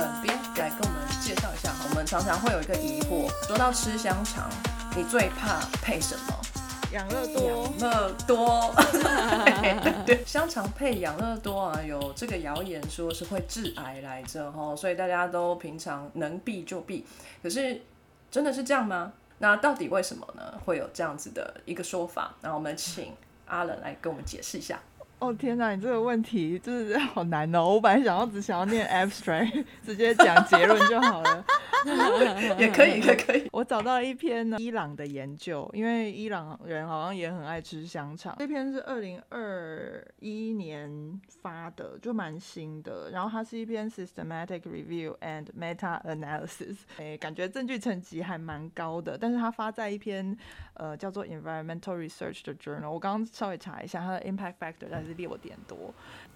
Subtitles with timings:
[0.00, 1.70] 冷冰来跟我们介绍一下。
[1.90, 4.48] 我们常常会有一个疑惑，说到吃香肠，
[4.96, 6.34] 你最怕配什么？
[6.90, 8.74] 养乐多，养乐多，
[10.06, 17.06] 对， 香肠配养乐多啊，有这个谣言说是会致癌来着哈，所以大家都平常能避就避。
[17.42, 17.82] 可是
[18.30, 19.12] 真的是这样吗？
[19.38, 20.54] 那到底为什么呢？
[20.64, 22.34] 会有这样子的一个说法？
[22.40, 23.12] 那我们请
[23.46, 24.80] 阿冷来跟我们解释一下。
[25.20, 27.74] 哦天哪，你这个问题就是好难哦！
[27.74, 31.44] 我本来想要只想要念 abstract， 直接讲结论就好了。
[32.58, 33.48] 也可以，也可以。
[33.52, 38.34] 我找到一篇呢，伊朗的研究，因为伊朗人好像也很爱吃香肠。
[38.38, 43.10] 这篇是二零二一年发的，就蛮新的。
[43.10, 49.16] 然后它是一篇 systematic review and meta analysis，哎，感觉证据层级还蛮高的。
[49.18, 50.36] 但是它发在一篇
[50.74, 52.90] 呃叫做 environmental research 的 journal。
[52.90, 55.94] 我刚刚稍微查一下，它的 impact factor 但是六点多。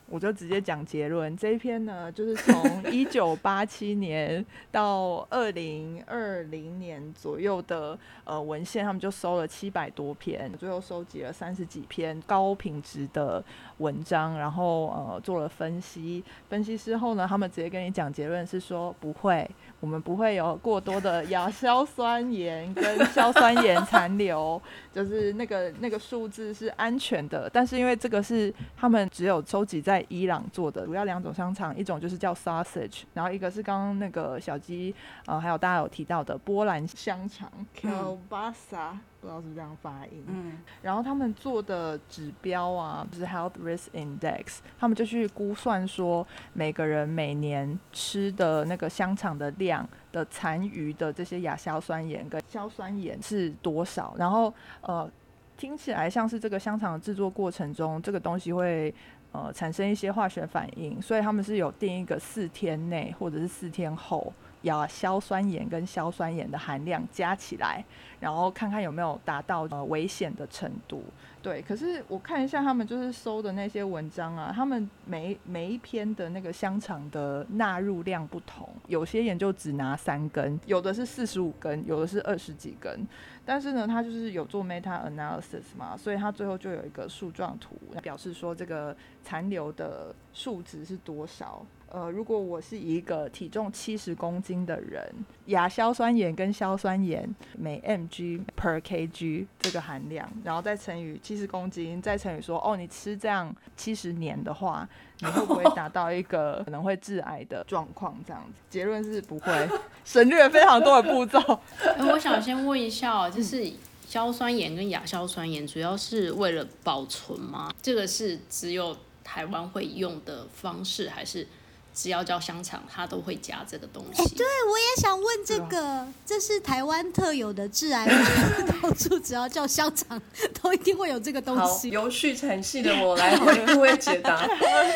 [0.09, 13.43] 我就直接讲结论，这一篇呢，就是从 一九八七年到二零二零年左右的呃文献，他们就收了七百多篇，最后收集了三十几篇高品质的
[13.79, 16.23] 文章，然后呃做了分析。
[16.49, 19.49] 分析之后呢，他们直接跟你讲结论是说不会。
[19.81, 24.61] 我们不会有过多的亚硝酸盐跟硝酸盐残留，
[24.91, 27.51] 就是那个那个数字是安全的。
[27.53, 34.95] 但是因为这个是他们只有收集在伊朗做的，主要两种香肠，一种就是叫 sausage，然后一个是刚刚那个小鸡，
[35.27, 38.99] 呃，还有大家有提到的波兰香肠 kielbasa。
[39.21, 40.23] 不知道是不是这样发音。
[40.27, 54.15] 嗯，然后他们做的指标啊，就是 Health Risk Index，他们就去估算说每个人每年吃的那个香肠的量的残余的这些亚硝酸盐跟硝酸盐是多少。
[54.19, 54.53] 然后
[54.83, 55.11] 呃，
[55.57, 58.95] 听起来像是这个香肠的制作过程中，这个东西会
[59.35, 64.33] 呃产生一些化学反应，所以他们是有定一个四天内或者是四天后。
[64.65, 67.83] 亚硝酸盐跟硝酸盐的含量加起来，
[68.21, 71.03] 然后看看有没有达到呃危险的程度。
[71.41, 83.07] 对，可是我看一下他们就是搜的那些文章啊，他们每每一篇的那个香肠的纳入量不同，有些研究只拿三根，有的是四十五根，有的是二十几根。
[83.45, 91.63] 但是呢，他就是有做 meta analysis 嘛，所以他最后就有一个树状图，表示说这个残留的数值是多少。
[91.91, 95.09] 呃，如果我是一个体重七十公斤的人，
[95.47, 104.89] 亚硝酸盐跟硝酸盐每 mg per kg 这个含量，然后再乘以七十公斤，再乘以说，哦，你吃这样七十年的话，
[105.21, 108.19] 你会不会达到一个可能会致癌的状况？
[108.27, 109.69] 这样子，结论是不会，
[110.05, 111.39] 省略非常多的步骤。
[112.11, 113.73] 我想先问一下，就是
[114.05, 117.73] 硝酸盐跟亚硝酸盐主要是为了保存吗？
[117.81, 121.47] 这个是只有台湾会用的方式，还是？
[121.95, 124.35] 只要叫香肠，它都会加这个东西。
[124.35, 128.11] 对，我也想问这个，这是台湾特有的致癌物，
[128.83, 130.21] 到处只要叫香肠，
[130.61, 131.91] 都一定会有这个东西。
[131.91, 134.45] 由序产系的我来为各位解答。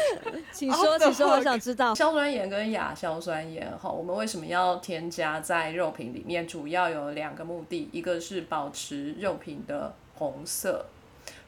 [0.53, 1.95] 请说，请说，我想知道。
[1.95, 6.49] 硝酸盐跟亚硝酸盐，哈，我们为什么要添加在肉品里面？
[6.49, 10.87] 主要有两个目的，一个是保持肉品的红色，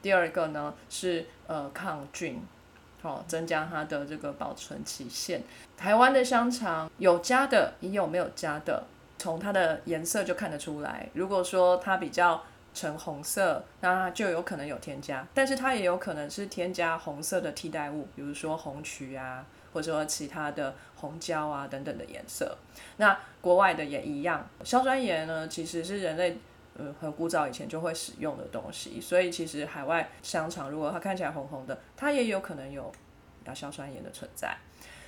[0.01, 2.41] 第二个呢是呃抗菌。
[3.01, 5.41] 哦，增加它的这个保存期限。
[5.75, 8.83] 台湾的香肠有加的，也有没有加的，
[9.17, 11.09] 从它的颜色就看得出来。
[11.13, 22.55] 如果说它比较橙红色，那就有可能有添加，但是它也有可能是添加红色的替代物，比如说红曲啊，或者说其他的红椒啊等等的颜色。
[22.97, 26.37] 那国外的也一样，硝酸盐呢，其实是人类。
[26.81, 32.91] 呃，很古早以前就会使用的东西，所以其实海外香肠如果它看起来红红的，它也有可能有
[33.45, 34.57] 亚硝酸盐的存在。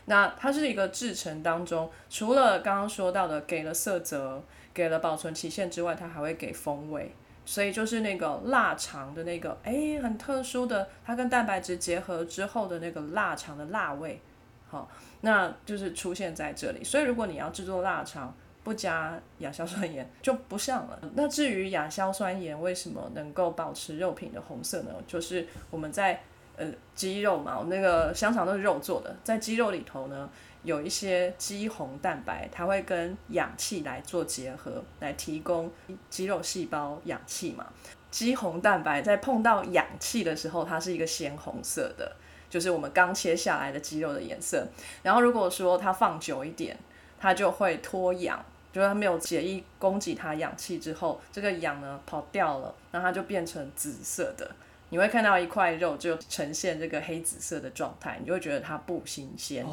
[0.06, 4.44] 那它是一个制成当中，除了刚刚说到的给了色泽、
[4.74, 7.14] 给了保存期限之外，它还会给风味。
[7.46, 14.22] 所以就是那个腊肠的那个，哎，很特殊的，它跟蛋白质结合之后的那个腊肠的辣味，
[14.70, 14.90] 好，
[15.20, 16.82] 那就是出现在这里。
[16.84, 18.34] 所以如果你要制作腊肠，
[18.64, 21.00] 不加亚硝酸盐 就不像了。
[21.16, 24.92] 那至于亚硝酸盐为什么能够保持肉品的红色呢？
[25.06, 26.22] 就是我们在
[26.56, 26.66] 呃
[26.96, 30.30] 鸡肉嘛，我那个香肠都是肉做的，在鸡肉里头呢
[30.64, 35.70] 有一些肌红蛋白，它会跟氧气来做结合，来提供
[36.10, 37.68] 肌肉细胞氧气嘛。
[38.10, 42.16] 肌红蛋白在碰到氧气的时候，它是一个鲜红色的，
[42.50, 44.66] 就是我们刚切下来的鸡肉的颜色。
[45.02, 46.78] 然后如果说它放久一点，
[47.20, 48.46] 它就会脱氧。
[48.74, 54.50] 就是它没有血液供给它氧气之后，这个氧呢跑掉了，那它就变成紫色的，
[54.90, 59.64] 你会看到一块肉就呈现这个黑紫色的状态，你就会觉得它不新鲜。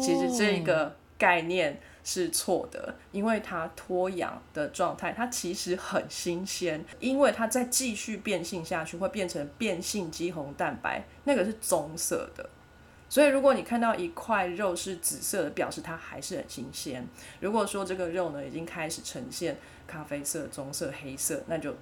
[0.00, 12.48] 其实这个概念是错的，因为它脱氧的状态，它其实很新鲜，因为它再继续变性下去，会变成变性肌红蛋白，那个是棕色的。
[13.14, 17.06] 所以如果你看到一块肉是紫色的，表示它还是很新鲜。
[17.38, 19.56] 如果说这个肉呢已经开始呈现
[19.86, 21.76] 咖啡色、棕色、黑色，那就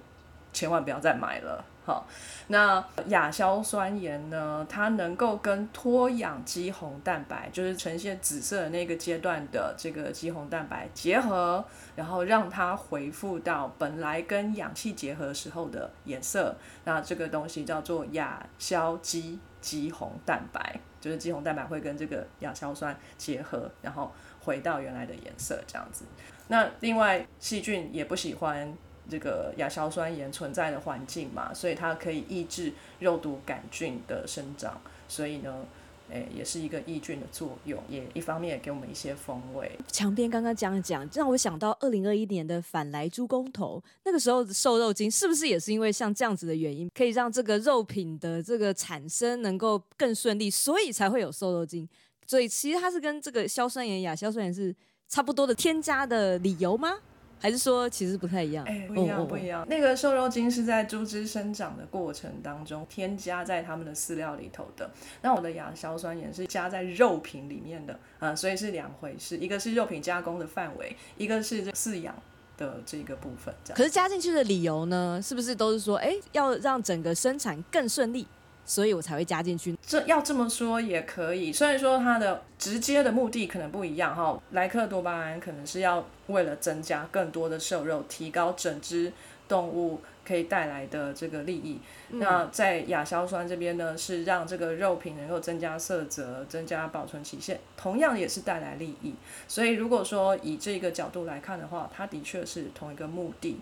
[0.53, 1.65] 千万不要再买了。
[1.85, 2.07] 好，
[2.47, 4.65] 那亚硝酸盐呢？
[4.69, 11.65] 它能够跟脱氧肌红蛋白，就是呈现紫色的那个阶段的这个肌红蛋白结合，
[11.97, 16.55] 然后让它恢复到本来跟氧气结合时候的颜色。
[16.85, 24.09] 那这个东西叫做亚硝基肌红蛋白，就是肌红蛋白会跟这个亚硝酸结合，然后
[24.39, 26.05] 回到原来的颜色这样子。
[26.47, 28.73] 那另外细菌也不喜欢。
[29.09, 35.65] 这个亚硝酸盐存在的环境嘛，所以它可以抑制肉毒杆菌的生长，所以呢，
[36.09, 39.71] 诶，也是一个抑菌的作用，也一方面也给我们一些风味。
[39.91, 51.87] 墙边刚刚讲讲，让我想到二零二一年的反来猪公投，那个时候瘦肉精是不是也是因为像这样子的原因，可以让这个肉品的这个产生能够更顺利，所以才会有瘦肉精？
[52.25, 54.73] 所以其实它是跟这个硝酸盐、亚硝酸盐是
[55.09, 56.97] 差不多的添加的理由吗？
[57.43, 58.63] 还是说其实不太一样？
[58.63, 59.67] 哎，不一样，不一样。
[59.67, 64.89] 那个瘦肉精是在猪只生长的过程当中添加在它们的饲料里头的。
[65.21, 69.35] 那我的亚硝酸盐是加在肉品里面的，啊，所以是两回事。
[69.35, 72.15] 一个是肉品加工的范围，一个是这饲养
[72.55, 73.53] 的这个部分。
[73.75, 75.19] 可是加进去的理由呢？
[75.21, 78.25] 是不是都是说，哎，要让整个生产更顺利？
[78.65, 79.75] 所以我才会加进去。
[79.85, 84.41] 这要这么说也可以，虽然说它的直接的目的可能不一样哈。
[84.51, 89.11] 莱克多巴胺可能是要为了增加更多的瘦肉，提高整只
[89.47, 91.79] 动物可以带来的这个利益。
[92.09, 99.13] 那在亚硝酸这边呢，是让这个肉品能够增加色泽、增加保存期限，同样也是带来利益。
[99.47, 103.59] 所以如果说以这个角度来看的话，它的确是同一个目的。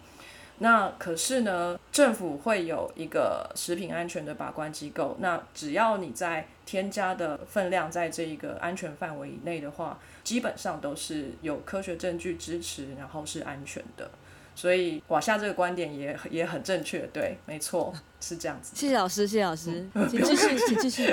[0.64, 5.18] 那可是呢，政府会有一个食品安全的把关机构。
[5.20, 14.10] 那只要你在添加的分量在这一个安全范围以内的话，基本上都是有科学证据支持，然后是安全的。
[14.54, 18.76] 所以瓦夏这个观点也也很正确，对，没错，是这样子。
[18.76, 21.10] 谢谢老师，谢谢老师，请继续，请继续。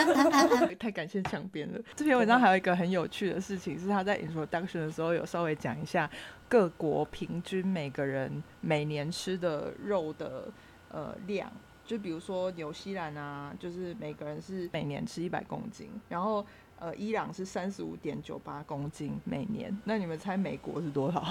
[0.78, 1.78] 太感谢墙边了。
[1.94, 6.08] 这篇文章还有一个很有趣的事情，是他在 introduction 的时候有稍微讲一下
[6.50, 10.48] 各国平均每个人每年吃的肉的
[10.90, 11.50] 呃量，
[11.86, 16.44] 就比如说纽西兰啊，就是每个人是每年吃一百公斤，然后。
[16.82, 21.22] 呃，伊朗是三十五点九八公斤每年，那你们猜美国是多少？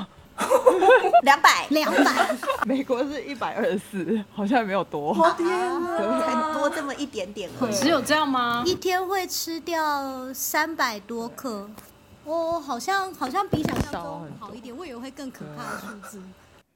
[1.24, 2.38] 两百，两百。
[2.68, 5.12] 美国是一百二十四，好像没有多。
[5.36, 7.74] 天啊，才多这么一点点已。
[7.74, 8.62] 只有这样吗？
[8.64, 11.68] 一天会吃掉三百多克，
[12.30, 16.22] 哦，好像好像比想象中好一点，我以为会更可怕的数字。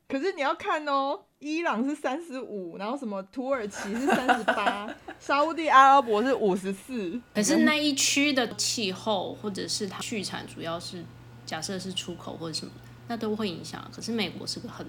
[0.07, 4.87] 可是你要看哦，伊朗是三十五，然后什么土耳其是三十八，
[5.19, 7.19] 沙地阿拉伯是五十四。
[7.33, 11.03] 可是那一区的气候或者是它畜产主要是
[11.45, 12.71] 假设是出口或者什么，
[13.07, 13.83] 那都会影响。
[13.95, 14.85] 可是美国是个很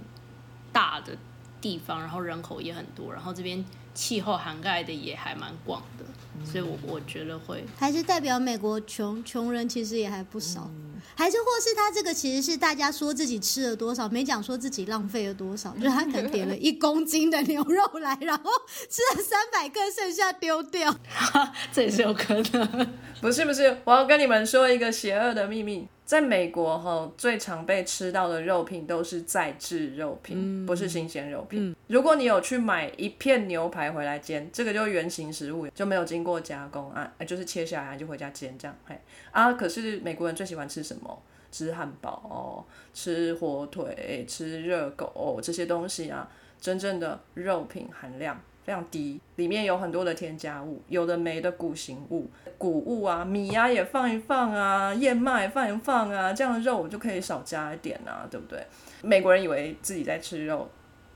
[0.73, 1.17] 大的
[1.65, 6.05] 地方，然后人口也很多，然后这边气候涵盖的也还蛮广的，
[6.45, 10.71] 所以我我觉得会还是代表美国穷穷人其实也还不少。
[11.17, 18.51] 还是或是他这个其实是大家说自己吃了多少，没讲说自己浪费了多少， 就是他可能点了一公斤的牛肉来，然后
[18.91, 20.95] 吃了三百克，剩下丢掉，
[21.73, 22.93] 这也是有可能。
[23.23, 31.75] 不是不是，我要跟你们说一个邪恶的秘密，在美国哈，最常被吃到的肉品都是再制肉品，不是新鲜肉品。
[31.87, 38.77] 如果你有去买一片牛排回来煎，这个就原型食物，就没有经过加工啊，就是切下来就回家煎这样。
[38.85, 38.95] 嘿
[39.31, 41.23] 啊，可是美国人最喜欢吃什么？
[41.51, 46.29] 吃汉堡、吃火腿、吃热狗这些东西啊，
[46.61, 48.39] 真正的肉品含量。
[48.65, 58.67] 非常低，里面有很多的添加物，有的没的固形物、谷物啊、米啊也放一放啊，燕麦放一放啊，这样肉我就可以少加一点啊，对不对？
[59.03, 60.69] 美国人以为自己在吃肉，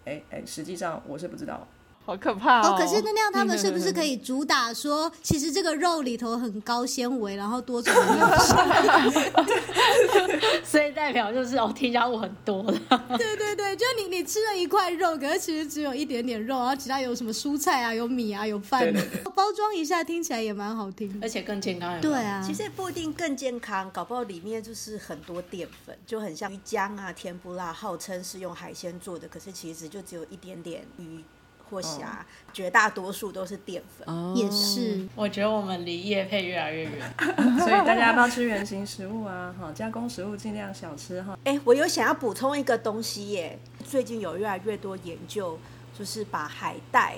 [0.04, 1.66] 哎哎，实际上我是不知道。
[2.08, 2.74] 好可怕哦！
[2.78, 8.30] 可是那那样他们是不是可以主打说，其实这个肉里头很高纤维，然后多种营养
[10.64, 12.72] 所以代表就是哦，添加物很多的。
[13.18, 18.90] 对对对，就你你吃了一块肉，可是其实只有一点点肉，然后其他有什么蔬菜啊，有米啊，有饭，
[19.34, 22.00] 包装一下听起来也蛮好听，而且更健康。
[22.00, 31.22] 对啊，其实不一定更健康，搞不好里面就是很多淀粉，就很像鱼浆啊、甜不辣，号称是用海鲜做的，可是其实就只有一点点鱼。
[31.68, 34.06] 或虾，绝大多数都是淀粉。
[34.06, 37.14] 哦也是，我觉得我们离叶配越来越远。
[37.58, 39.54] 所以大家要吃原形食物啊？
[39.58, 41.38] 哈，加工食物尽量少吃哈。
[41.44, 45.58] 哎，我有想要补充一个东西耶，最近有越来越多研究，
[45.98, 47.16] 就是把海带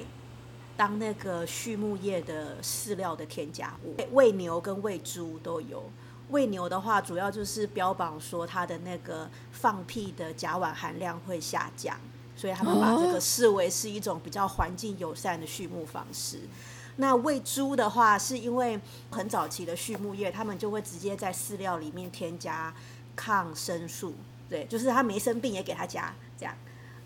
[0.76, 5.90] 当那个畜牧业的饲料的添加物，喂牛跟喂猪都有。
[6.30, 11.99] 喂牛的话，主要就是标榜说它的那个放屁的甲烷含量会下降，
[12.40, 16.40] 所以他们把这个视为是一种比较环境友善的畜牧方式。
[16.97, 18.80] 那喂猪的话，是因为
[19.11, 22.75] 很早期的畜牧业，他们就会直接在饲料里面添加
[23.14, 24.14] 抗生素，
[24.49, 26.54] 对，就是它没生病也给它加这样。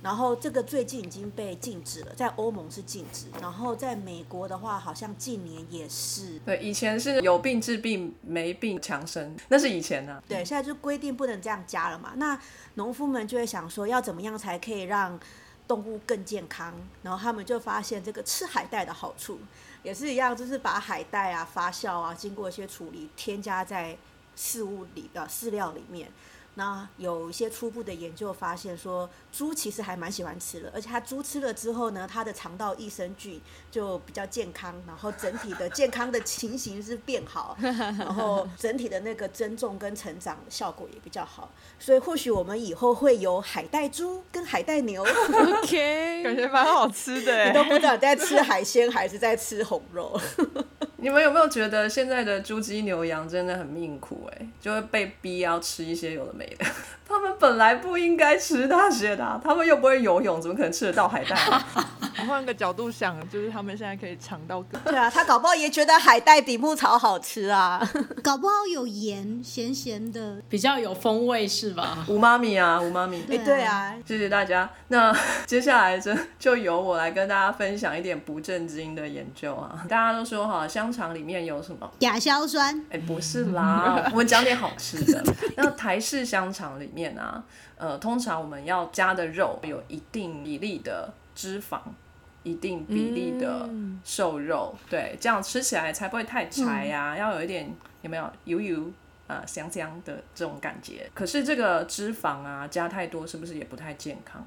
[0.04, 6.38] 然后这个最近已经被禁止了，在欧盟是禁止，然后在美国的话，好像近年也是。
[6.40, 10.23] 对，以前是有病治病，没病强生，那是以前啊。
[10.28, 12.12] 对，现在就规定不能这样加了嘛。
[12.16, 12.38] 那
[12.75, 15.18] 农夫们就会想说，要怎么样才可以让
[15.66, 16.75] 动物更健康？
[17.02, 19.38] 然后他们就发现这个吃海带的好处，
[19.82, 23.96] 也是一样，就是把海带啊发酵啊，经过一些处理，添加在
[24.37, 26.11] 事物里的饲料里面。
[26.56, 47.49] 那有一些初步的研究发现说，猪其实还蛮喜欢吃的，而且它猪吃了之后呢，它的肠道益生菌就比较健康，然后整体的健康的情形是变好， 然后整体的那个增重跟成长效果也比较好，所以或许我们以后会有海带猪跟海带牛，OK， 感觉蛮好吃的哎。
[47.49, 50.18] 你都不知道你在吃海鲜还是在吃红肉。
[50.99, 56.66] 你们有没有觉得现在的猪、鸡、牛、羊真的很命苦、哎，就会被逼要吃一些有的没的。
[57.06, 61.66] 他们本来不应该吃那些的啊、 他们又不会游泳，怎么可能吃得到海带啊？
[62.26, 67.87] 换个角度想，就是他们现在可以尝到更 对啊，他搞不好也觉得海带比牧草好吃啊。
[68.23, 70.40] 搞不好有盐，咸咸的。
[70.49, 72.04] 比较有风味是吧？
[72.08, 73.23] 五妈咪啊，五妈咪。
[73.30, 74.70] 哎，对啊，谢谢大家。
[74.88, 79.84] 那接下来就就由我来跟大家分享一点不正经的研究啊。
[79.88, 81.90] 大家都说哈，香肠里面有什么？
[81.99, 85.23] 亚硝酸，哎、不是啦，我们讲点好吃的。
[85.56, 87.44] 那台式香肠里面啊，
[87.76, 91.80] 呃，通常我们要加的肉有一定比例的脂肪，
[92.42, 93.68] 一定比例的
[94.04, 97.68] 瘦肉，对，这样吃起来才不会太柴呀、要有一点
[98.02, 98.90] 有没有油油
[99.26, 101.10] 啊、香香的这种感觉。
[101.14, 104.44] 可是这个脂肪啊加太多，是不是也不太健康？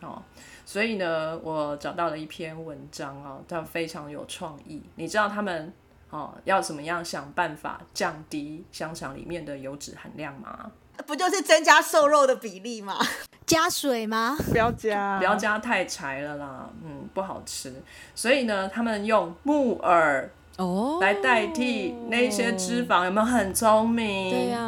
[0.00, 0.22] 哦，
[0.64, 4.82] 所以呢，我找到了一篇文章哦，它非常有创意。
[4.94, 5.70] 你知道他们
[6.08, 10.72] 哦要怎么样想办法降低香肠里面的油脂含量吗？
[11.06, 12.98] 不就是增加瘦肉的比例吗？
[13.46, 14.36] 加水吗？
[14.50, 17.82] 不要加，不要加太柴了啦，嗯，不好吃。
[18.14, 24.30] 所以呢，他们用木耳哦，来代替那些脂肪，有没有很聪明？
[24.30, 24.60] 对呀、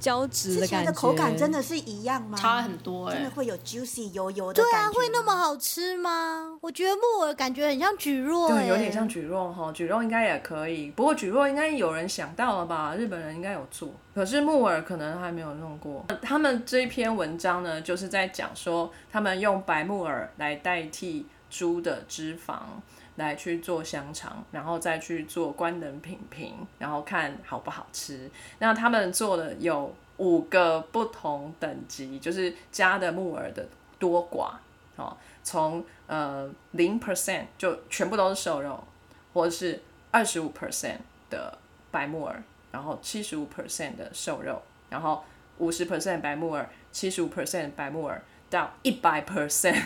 [0.00, 2.36] 胶质吃的感觉，的口感真的是一样吗？
[2.36, 5.34] 差很多哎、真的会有 juicy 油油的对啊，会那么？
[5.34, 6.56] 好吃吗？
[6.60, 12.94] 我觉得木耳感觉很像蒟蒻、欸，对，有点像蒟蒻哈，蒟蒻应该也可以，不过蒟蒻应该有人想到了吧？
[12.96, 16.04] 日本人应该有做，可是木耳可能还没有弄过。
[16.22, 22.58] 他们这一篇文章呢，就是在讲说，他们用白木耳来代替猪的脂肪。
[23.16, 28.28] 来去做香肠，然后再去做官能品评，然后看好不好吃。
[28.58, 33.68] 那他们做的有五个不同等级，就是加的木耳的
[34.00, 34.54] 多寡
[34.96, 38.82] 哦，从呃零 percent 就全部都是瘦肉，
[39.32, 39.80] 或者是
[40.10, 40.98] 二十五 percent
[41.30, 41.56] 的
[41.92, 42.42] 白木耳，
[42.72, 45.22] 然后七十五 percent 的瘦肉，然后
[45.58, 48.20] 五十 percent 白木耳，七十五 percent 白木耳
[48.50, 49.84] 到一百 percent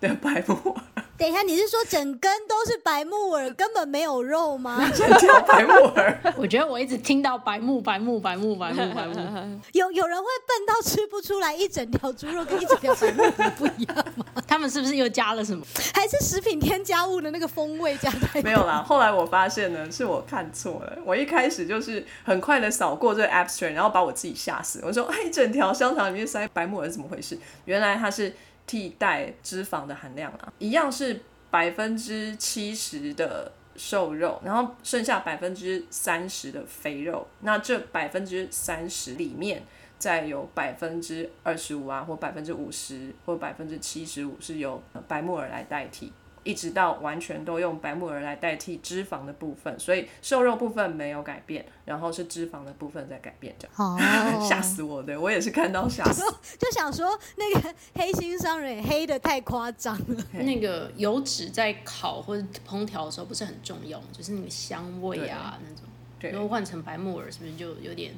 [0.00, 4.80] 的白木耳，等一下，你是说整根都是白木耳，根本没有肉吗？
[4.96, 6.18] 整条白木耳。
[6.34, 9.14] 我觉得我一直听到白木白木白木白木白木，
[9.72, 14.24] 有有人会笨到吃不出来一整条猪肉跟一整条白木耳不一样吗？
[14.48, 15.62] 他们是不是又加了什么？
[15.92, 20.96] 还是食品添加物的那个风味加太多没有啦，后来我发现呢，是我看错了。
[21.04, 24.80] 我一开始就是很快的扫过这个 abstract，然后把我自己吓死。
[24.82, 27.38] 我说，哎，整条香肠里面塞白木耳是怎么回事？
[27.66, 28.34] 原来它是
[28.70, 37.26] 替代脂肪的含量啊，一样是百分之七十的瘦肉，然后剩下百分之三十的肥肉。
[37.40, 39.62] 那这百分之三十里面。
[40.00, 46.10] 再有百分之二十五啊，或百分之五十，或百分之七十五是由白木耳来代替。
[46.42, 55.02] 一直到完全都用白木耳来代替脂肪的部分，所以瘦肉部分没有改变，然后是脂肪的部分在改变， 这样哦吓死我！
[55.02, 56.22] 对我也是看到吓死。
[56.58, 60.24] 就想说那个黑心商人黑的太夸张了。
[60.32, 65.84] 那个油脂在烤或者烹调的时候不是很重要，就是那个香味啊那种。
[66.18, 68.14] 对如果换成白木耳，是不是就有点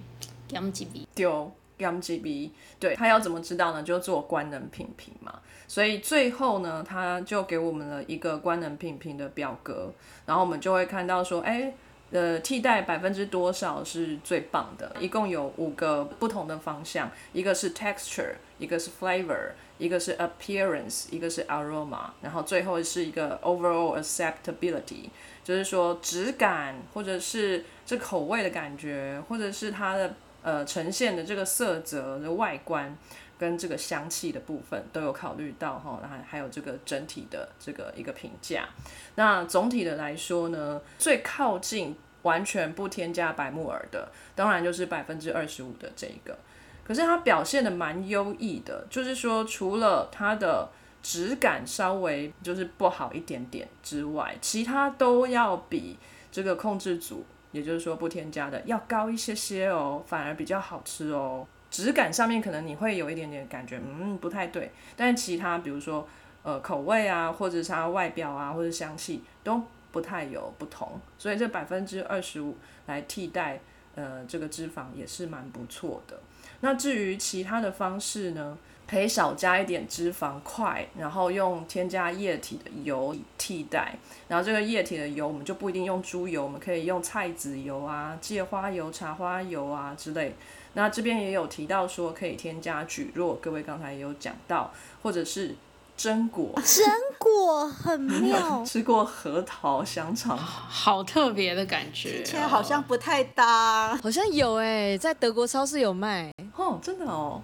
[0.48, 1.06] 干几鼻？
[1.14, 1.50] 丢
[1.84, 3.82] m g b 对他要怎么知道呢？
[3.82, 5.40] 就做官能品评嘛。
[5.66, 9.90] 所以最后呢，他就给我们了一个官能品评的表格，
[10.26, 11.72] 然后我们就会看到说，哎，
[12.10, 14.94] 呃，替代百分之多少是最棒的？
[15.00, 25.08] 一共有五个不同的方向，一个是 texture，一个是 flavor，一个是 appearance，一个是 aroma，然后最后是一个 overall acceptability，
[25.42, 32.96] 就是说质感或者是这口味的感觉，或者是它的呃呈现的这个色泽的外观。
[33.38, 38.68] 跟这个香气的部分都有考虑到哈，然后还有这个整体的这个一个评价。
[39.16, 46.38] 那总体的来说呢，最靠近完全不添加白木耳的，当然就是百分之二十五的这一个。
[46.84, 50.68] 可是它表现的蛮优异的，就是说除了它的
[51.02, 55.99] 质感稍微就是不好一点点之外，其他都要比
[56.30, 61.47] 这个控制组，也就是说不添加的要高一些些哦，反而比较好吃哦。
[61.71, 64.71] 质感上面可能你会有一点点感觉，嗯，不太对。
[64.94, 66.06] 但是其他比如说，
[66.42, 71.00] 呃，口味啊，或者它外表啊，或者香气都不太有不同。
[71.16, 72.56] 所以这百分之二十五
[72.87, 73.61] 来替代，
[73.94, 76.21] 呃，这个脂肪也是蛮不错的。
[76.61, 83.94] 那至于其他的方式呢，可以少加一点脂肪块，然后用添加液体的油替代。
[84.28, 90.34] 然后这个液体的油我们就不一定用猪油，我们可以用菜籽油啊、芥花油、茶花油啊之类。
[90.74, 94.72] 那这边也有提到说可以添加蒟蒻，各位刚才也有讲到，
[95.02, 95.54] 或者是
[95.98, 96.82] 榛果， 榛
[97.18, 107.42] 果很妙，吃过核桃、香肠，好特别的感觉，之前好像不太搭，好像有哎，在德国超市有卖，哦，真的哦，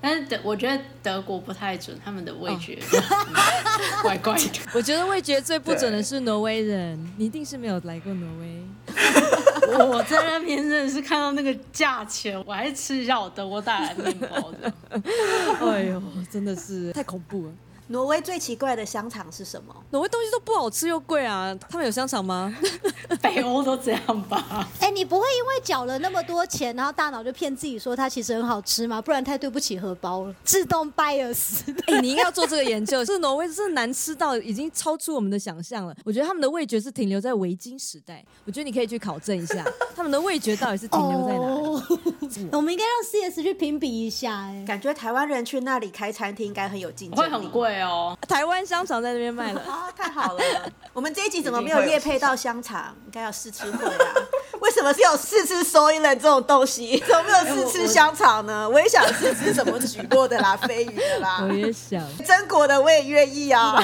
[0.00, 2.78] 但是德我觉得德国不太准，他们的味觉
[4.02, 8.62] 怪怪的， 我觉得味觉最不准的是挪威人，你一定是没有来过挪威。
[9.86, 14.72] 我在那边真的是看到那个价钱，我还是吃一下我德国带来的面包的。
[15.60, 17.52] 哎呦，真的是太恐怖了。
[17.88, 19.74] 挪威最奇怪的香肠是什么？
[19.90, 21.56] 挪威东西都不好吃又贵啊！
[21.68, 22.54] 他们有香肠吗？
[23.22, 24.68] 北欧都这样吧？
[24.80, 29.00] 哎，你不会因为缴了那么多钱，然后大脑就骗自己说它其实很好吃吗？
[29.00, 30.34] 不然太对不起荷包了。
[30.44, 31.60] 自动 bias。
[31.88, 33.04] 哎，你应该要做这个研究。
[33.04, 35.94] 是挪威是难吃到已经超出我们的想象了。
[36.04, 38.22] 我觉得他们的味觉是停留在维京时代。
[38.44, 39.64] 我觉得你可以去考证一下，
[39.96, 42.17] 他们的味觉到底是停留在哪？
[42.52, 44.32] 我们应该让 CS 去评比一下。
[44.32, 48.16] 哎，感觉台湾人去那里开餐厅应该很有竞争会很贵哦。
[48.28, 50.40] 台湾香肠在那边卖了啊， 太好了！
[50.92, 52.94] 我们这一集怎么没有夜配到香肠？
[53.06, 54.14] 应该要试吃会啊。
[54.60, 56.98] 为什么是有试吃 soy 这种东西？
[57.06, 58.68] 怎么没有试吃香肠呢？
[58.68, 61.46] 我也想试吃什么举过的啦，飞鱼的啦。
[61.48, 63.76] 我也想，真果的我也愿意啊。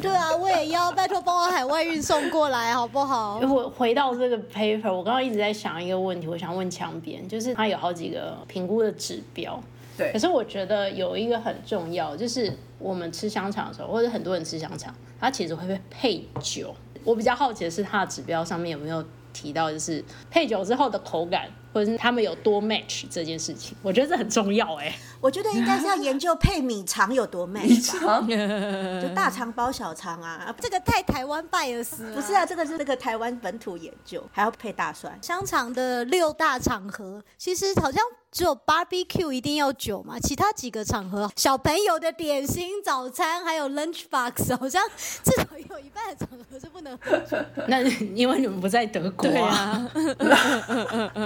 [0.00, 3.38] 对啊，我也要，拜托帮我海外运送过来好不好？
[3.42, 9.62] 我回到这个 paper，我刚刚一直在想一个问题，我想问墙边，就是他有好几个评估的指标。
[9.96, 10.10] 对。
[10.12, 16.74] 可是我觉得有一个很重要，就是我们吃香肠的时候，或者很多人吃香肠，它其实会被配酒。
[17.04, 19.04] 我比较好奇的是，它的指标上面有没有？
[19.34, 24.94] 提到就是配酒之后的口感，或者是他们有多 match 这件事情，我觉得这很重要哎。
[25.20, 27.92] 我觉得应该是要研究配米肠有多 match，
[29.00, 32.12] 就大肠包小肠啊，这个太台湾拜尔斯。
[32.12, 35.16] 不是啊，这个是那个台湾本土研究，还要配大蒜。
[35.22, 38.02] 香肠的六大场合，其实好像。
[38.32, 40.18] 只有 barbecue 一定要酒嘛？
[40.18, 44.82] 其他几个场合，小朋友的点心、早餐还有 lunch box，好像
[45.22, 47.36] 至少有一半的场合是不能喝酒。
[47.68, 49.86] 那因为你们不在德国啊。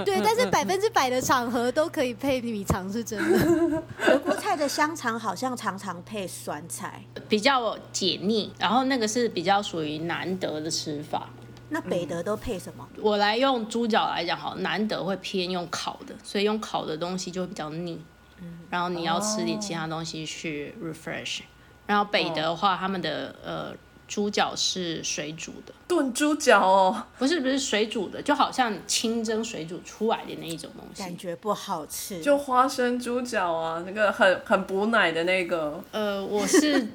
[0.03, 3.83] 对， 但是百分之百的场合都可以配米肠，是真的。
[4.05, 8.53] 德国菜的香肠好像常常配酸菜，比较解腻。
[8.59, 11.29] 然后那个是比较属于难得的吃法。
[11.69, 12.87] 那北德都配什么？
[13.01, 18.01] 我来用猪脚来讲好，难得会偏用烤的，所以用烤的东西就会比较腻。
[18.39, 21.41] 嗯，然后你要吃点其他东西去 refresh。
[21.85, 23.73] 然后北德的话，他们的呃
[24.07, 32.21] 猪脚是水煮的，炖猪脚哦，不是不是水煮的，就好像清蒸水煮出来的那一种东西，感觉不好吃。
[32.21, 35.83] 就花生猪脚啊，那个很很补奶的那个。
[35.91, 36.87] 呃，我是。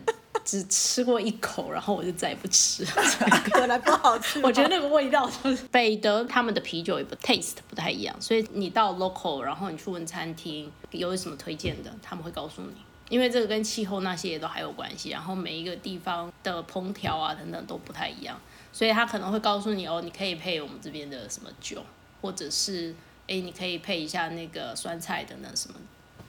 [0.44, 2.84] 只吃过一口，然后我就再也不吃。
[3.54, 4.40] 原来不好吃。
[4.42, 12.74] 我觉得那个味道就是北德他们的啤酒也不 taste 不太一样，所以你到 local，然后你去问餐厅有什么推荐的，他们会告诉你。
[13.12, 18.40] 因为这个跟气候那些也都还有关系，然后每一个地方的烹调啊等等都不太一样，
[18.72, 21.82] 所以他可能会告诉你哦，你可以配我们这边的什么酒，
[22.22, 22.94] 或者是
[23.28, 25.74] 哎你可以配一下那个酸菜等等什么。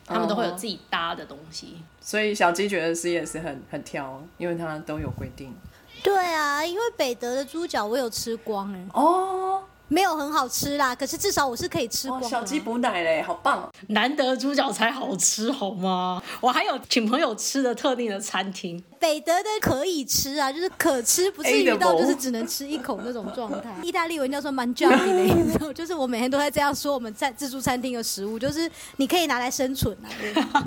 [0.05, 5.55] 他们都会有自己搭的东西，所以小鸡觉得 C S 很很挑，因为它都有规定。
[6.03, 8.85] 对啊，因为北德的猪脚我有吃光哎。
[8.93, 12.23] 哦，没有很好吃啦，可是至少我是可以吃，光。
[12.23, 13.69] 小鸡补奶嘞，好棒哦！
[13.89, 16.21] 难得猪脚才好吃好吗？
[16.41, 23.69] 我还有请朋友吃的特定的餐厅，北德的可以吃啊，就是可吃，不至于到就是只能吃一口那种状态。
[23.83, 30.07] 意大利文叫做 mangiare 的意思， 就是我每天都在这样说我们在自助餐厅的食物，就是你可以拿来生存啊。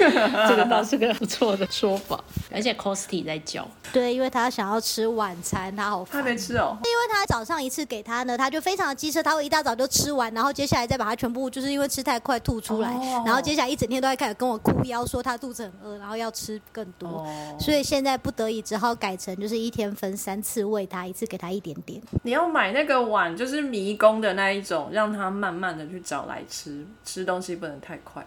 [0.51, 2.23] 这个倒是个不错的说法。
[2.53, 6.21] 而且 Costy 在教，对，因为他想要吃晚餐，他好烦。
[6.21, 17.09] 他没吃哦，因为他早上一次给他呢，他就非常的机车，他会一大早就吃完，然后接下来再把它全部就是因为吃太快吐出来，哦然后接下来一整天都在开始跟我哭腰说他肚子很饿，然后要吃更多。
[17.09, 22.03] 哦，所以现在在不得已只好改成就是一天分三次喂它，一次给它一点点。
[22.25, 28.27] 你要买那个碗，就是迷宫的那一种，让它慢慢的去找来吃，吃东西不能太快。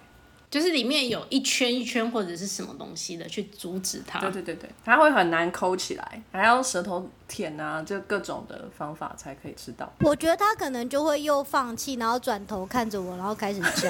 [0.54, 4.20] 就是里面有一圈一圈或者是什么东西的，去阻止它。
[4.20, 9.92] 对对对对，它会很难抠起来，还要舌头舔啊，就各种的方法才可以吃到。
[10.02, 13.89] 我觉得他可能就会又放弃，然后转头看着我，然后开始叫。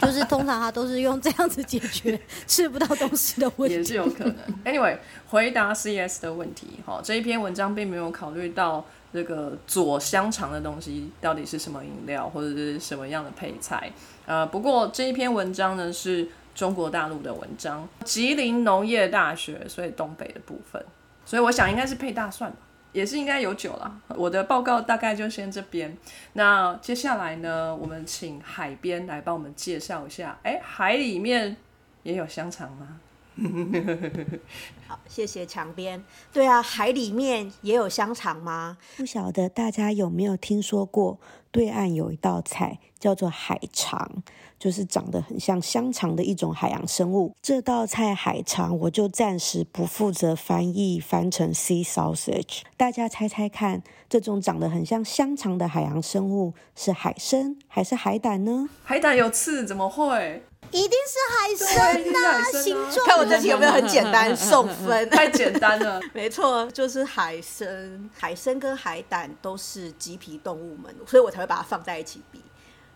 [0.06, 3.82] 就是通常他都是用这样子解决 吃不到东西的问题也。
[3.82, 4.36] 是有可能。
[4.62, 4.98] Anyway，
[5.30, 13.90] 回答 CS 的问题，哈，这一篇文章并没有考虑到这个左香肠的东西到底是什么饮料或者是什么样的配菜。
[14.26, 20.84] 呃，不过这一篇文章呢是中国大陆的文章，吉林农业大学，所以东北的部分，
[21.24, 22.56] 所以我想应该是配大蒜吧。
[22.92, 23.92] 也是应该有酒了。
[24.10, 25.98] 我的报告大概就先这边。
[26.34, 30.38] 那接下来呢，我们请海边来帮我们介绍一下。
[30.44, 31.56] 哎，海里面
[32.04, 33.00] 也有香肠吗？
[34.86, 36.04] 好，谢谢墙边。
[36.32, 38.78] 对啊，海里面也有香肠吗？
[38.96, 41.18] 不晓得大家有没有听说过，
[41.54, 44.24] 对岸有一道菜叫做海肠，
[44.64, 47.30] 就是长得很像香肠的一种海洋生物。
[47.42, 52.62] 这道菜海肠，我就暂时不负责翻译，翻成 sea sausage。
[52.74, 58.66] 大家猜猜看，这种长得很像香肠的海洋生物是海参还是海胆呢？
[58.82, 60.42] 海胆有刺，怎么会？
[60.70, 65.10] 一定是海参呐、形状看我这题有没有很简单送分？
[65.10, 66.00] 太简单了。
[66.14, 68.10] 没错，就是海参。
[68.14, 72.40] 海参跟海胆都是棘皮动物门，所以我才会把它放在一起比。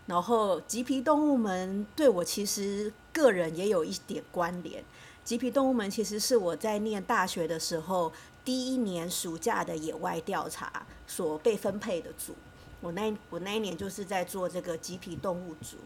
[0.09, 4.83] 然后棘皮动物们对我其实个人也有一点关联。
[5.23, 8.11] 棘皮动物们其实是我在念大学的时候
[8.43, 12.33] 第一年暑假的野外调查所被分配的组。
[12.81, 15.77] 我那我那一年就是在做这个棘皮动物组。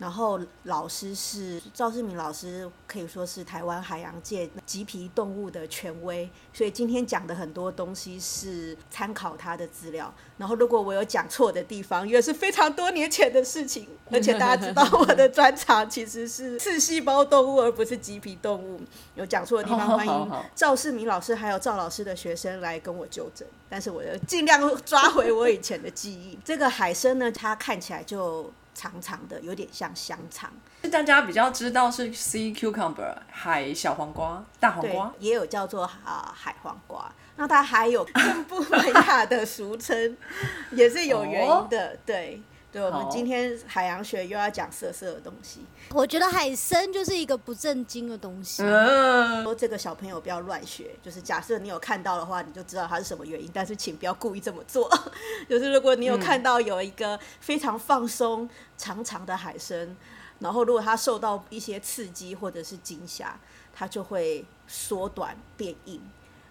[0.00, 10.10] 然后老师是赵世明老师，可以说是台湾海洋界棘皮动物的权威，所以今天讲的很多东西是参考他的资料。
[10.38, 18.80] 然后如果我有讲错的地方，因为是非常多年前的事情，而且大家知道我的专长其实是 刺细胞动物，而不是棘皮动物。
[19.16, 23.46] 有讲错的地方，欢迎赵世明老师还有赵老师的学生来跟我纠正。
[23.68, 26.38] 但是我尽量抓回我以前的记忆。
[26.42, 28.50] 这个海参呢，它看起来就。
[28.74, 30.50] 长长的，有点像香肠。
[30.90, 37.10] 大家比较知道是 sea cucumber 海小黄瓜、大黄瓜，，也有叫做啊海黄瓜。
[37.36, 40.16] 那它还有更不美雅的俗称，
[40.72, 41.96] 也是有原因的。
[42.04, 45.60] 对，对，我们今天海洋学又要讲色色的东西。
[45.92, 48.62] 我觉得海参就是一个不正经的东西。
[48.62, 54.88] 嗯，说这个小朋友不要乱学，就是假设你有看到的话，你就知道它是什么原因，但是请不要故意这么做。
[55.50, 59.96] 就是如果你有看到有一个非常放松、长长的海参，
[60.38, 63.38] 然后如果它受到一些刺激或者是惊吓，
[63.74, 66.00] 它就会缩短变硬。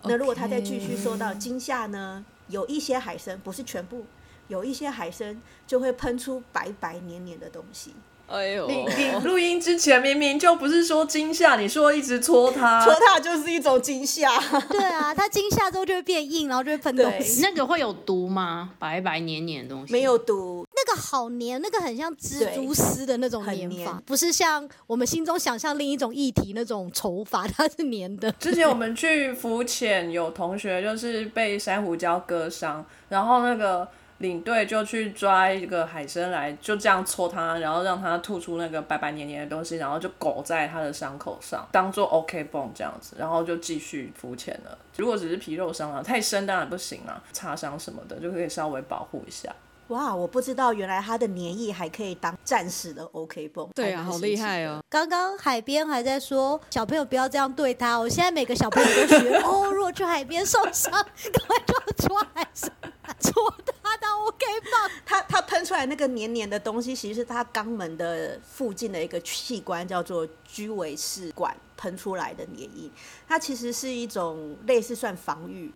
[0.03, 2.25] 那如果它再继续受到惊吓呢？
[2.47, 4.05] 有一些海参不是全部，
[4.49, 7.93] 有一些海参就会喷出白白黏黏的东西。
[8.31, 14.29] 哎呦，你你录音之前明明就不是说惊吓，你说一直戳它，戳它就是一种惊吓。
[14.69, 17.41] 对啊，它惊吓之后就会变硬，然后就会喷东西。
[17.49, 18.69] 那个会有毒吗？
[18.77, 28.31] 白白黏黏的东西没有毒，那个好黏，那个很像蜘蛛丝的那种黏法黏，不是像我们心中想象另一种议题那种稠法，它是黏的。
[28.39, 44.77] 之前我们去浮潜，有同学就是被珊瑚礁割伤，然后那个领队就去抓一个海参来，就这样戳它，然后让它吐出那个白白黏黏的东西，然后就裹在它的伤口上，当做 OK 绷这样子，然后就继续浮潜了。
[44.97, 49.49] 如果只是皮肉伤啊，太深当然不行啊，擦伤什么的就可以稍微保护一下。
[49.89, 53.67] 哇，我不知道原来它的粘液还可以当战士的 OK 绷。
[53.75, 54.83] 对啊，好厉害哦！
[54.89, 62.71] 刚刚海边还在说小朋友不要这样对他，我现在每个小朋友都学 哦，如果去海边受伤，赶快就抓海参，
[63.19, 63.33] 戳
[63.81, 64.91] 他当 OK 棒。
[65.05, 72.91] 它它喷出来那个黏黏的东西，其实是它肛门的附近的一个器官，叫做居维试管喷出来的粘液。
[73.27, 75.73] 它其实是一种类似算防御。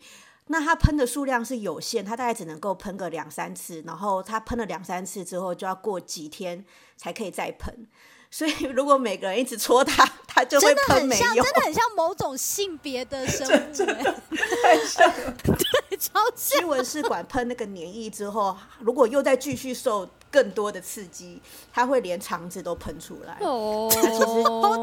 [0.53, 6.63] 那它喷的数量是有限，它大概只能够喷个两三次，然后它喷了两三次之后，就要过几天
[6.95, 7.87] 才可以再喷。
[8.29, 11.43] 所以如果每个人一直戳它，它就会真的喷没很像，有。
[11.43, 14.15] 真的很像某种性别的 生物、欸，
[14.61, 16.59] 太像了对，超像。
[16.59, 23.39] 驱蚊试管喷那个粘液之后，如果又再继续受更多的刺激，它会连肠子都喷出来。
[23.41, 24.07] 哦，其实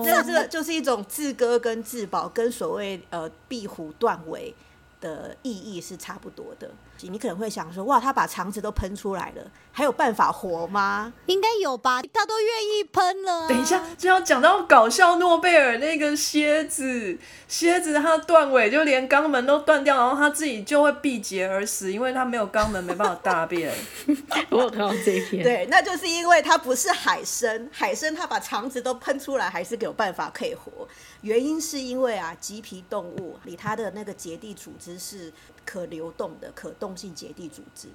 [0.05, 4.53] 这这个就是一种自割跟自保，跟所谓呃壁虎断尾
[5.01, 6.71] 的意义是差不多的。
[7.03, 11.11] 你可能会想说，哇，他把肠子都喷出来了，还有办法活吗？
[11.25, 12.03] 应该有吧？
[12.13, 13.49] 他都愿意喷了、啊。
[13.49, 23.73] 等一下，就要讲到搞笑诺贝尔那个蝎子，蝎子它断尾就连肛门都断掉，然后它自己就会闭结而死，因为它没有肛门，没办法大便。
[24.51, 30.87] 我有看到这一篇，对，那就是因为它不是海参，海参它把肠子都喷出来，还是有办法可以活。
[31.23, 35.33] 原因是因为啊，棘皮动物里它的那个结缔组织是
[35.65, 37.89] 可流动的、可动性结缔组织，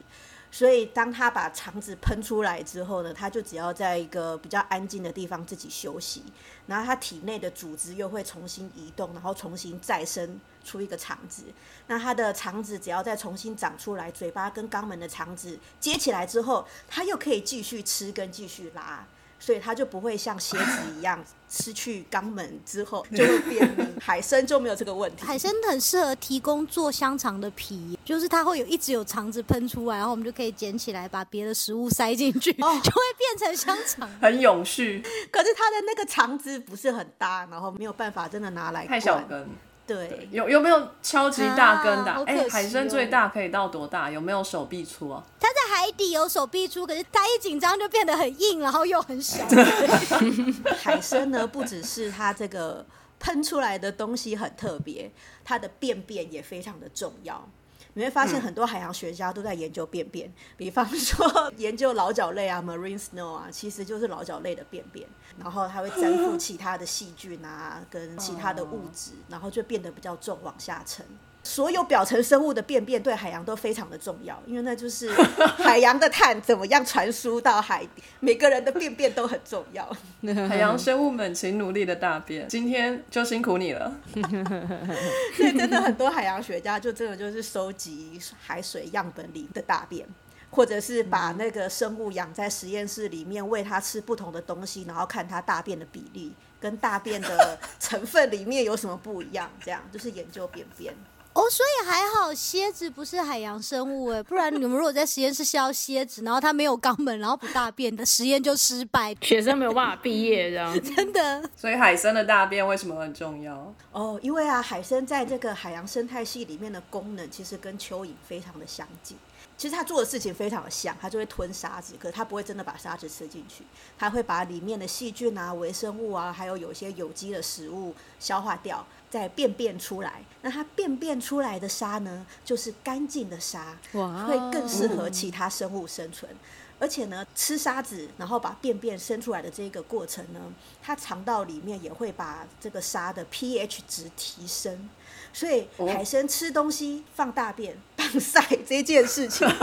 [0.52, 6.24] 所以当它把肠子喷出来之后呢，它就只要在一个比较安静的地方自己休息，
[6.68, 11.44] 然后它体内的组织又会重新移动，然后重新再生出一个肠子。
[11.88, 19.06] 那它的肠子只要再重新长出来，嘴巴跟肛门的肠子接起来之后，它又可以继续吃跟继续拉。
[19.38, 21.24] 所以它就不会像蝎子一样
[21.58, 25.24] 失去肛门之后就会便秘，海参就没有这个问题。
[25.24, 34.10] 海参很适合提供做香肠的皮，就是它会有一直有肠子喷出来，然后我们就可以捡起来，把别的食物塞进去，哦就会变成香肠。
[34.22, 39.28] 很永续，可是它的那个肠子不是很大，然后没有办法真的拿来太小灌。
[39.30, 39.50] 根。
[39.88, 42.12] 对，有有没有超级大根的
[42.50, 44.10] 海参哦最大可以到多大？
[44.10, 45.24] 有没有手臂粗啊？
[45.40, 49.46] 它在海底有手臂粗，可是它一紧张就变得很硬，然后又很小。
[50.82, 52.86] 海参呢不只是它这个
[53.20, 55.12] 喷出来的东西很特别，
[55.44, 57.48] 它的便便也非常的重要。
[57.98, 65.08] 你会发现很多海洋学家都在研究便便，比方说 研究老脚类啊，marine snow 啊，其实就是老脚类的便便，
[65.40, 71.06] 然后它会粘附其他的细菌啊，跟其他的物质，然后就变得比较重，往下沉。
[71.46, 75.10] 所有表层生物的便便对海洋都非常的重要，因为那就是
[75.62, 79.88] 海洋的碳怎么样传输到海底，每个人的便便都很重要。
[80.50, 82.48] 海洋生物们，请努力的大便。
[82.48, 83.96] 今天就辛苦你了。
[85.38, 90.04] 所以真的很多海洋学家就真的就是收集海水样本里的大便，
[90.50, 100.92] 或者是把那个生物养在实验室里面，喂它吃不同的东西，然后看它大便的比例跟大便的成分里面有什么不一样，这样就是研究便便。
[101.36, 110.80] 哦，所以还好蝎子不是海洋生物哎，不然你们如果在实验室是要蝎子，然后它没有肛门，然后不大便的实验就失败，学生没有办法毕业这样子。
[110.96, 111.44] 真的。
[111.54, 113.74] 所以海参的大便为什么很重要？
[113.92, 119.18] 哦，因为啊，海参在这个海洋生态系里面的功能其实跟蚯蚓非常的相近。
[119.58, 123.64] 其实它做的事情非常的像，它就会吞沙子，可是它不会真的把沙子吃进去，
[123.98, 130.24] 它会把里面的细菌啊、微生物啊，还有有一些有机的食物消化掉，再便便出来。
[130.42, 136.30] 那它便便出来的沙呢，就是干净的沙，会更适合其他生物生存。
[136.78, 140.40] 而且呢，吃沙子，然后把便便生出来的这个过程呢，
[140.84, 144.90] 它肠道里面也会把这个沙的 pH 值提升，
[145.32, 149.48] 所以哦海参吃东西放大便棒晒这件事情。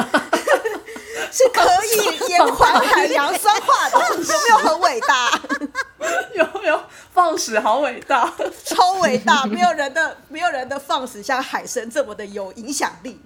[1.30, 5.30] 是可以延缓海洋酸化的， 有没有很伟大？
[6.34, 8.32] 有没有放屎好伟大，
[8.64, 9.44] 超伟大！
[9.46, 13.20] 没有人的没有人的放屎像海参这么的有影响力，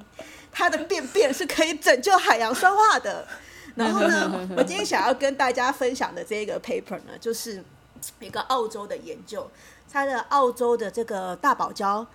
[0.53, 3.27] 它的便便是可以拯救海洋酸化的。
[3.77, 7.63] 然后呢，我今天想要跟大家分享的这个 paper 呢，就是
[8.21, 9.51] 一个澳洲的研究，
[9.93, 12.07] 它的澳洲的这个大堡礁。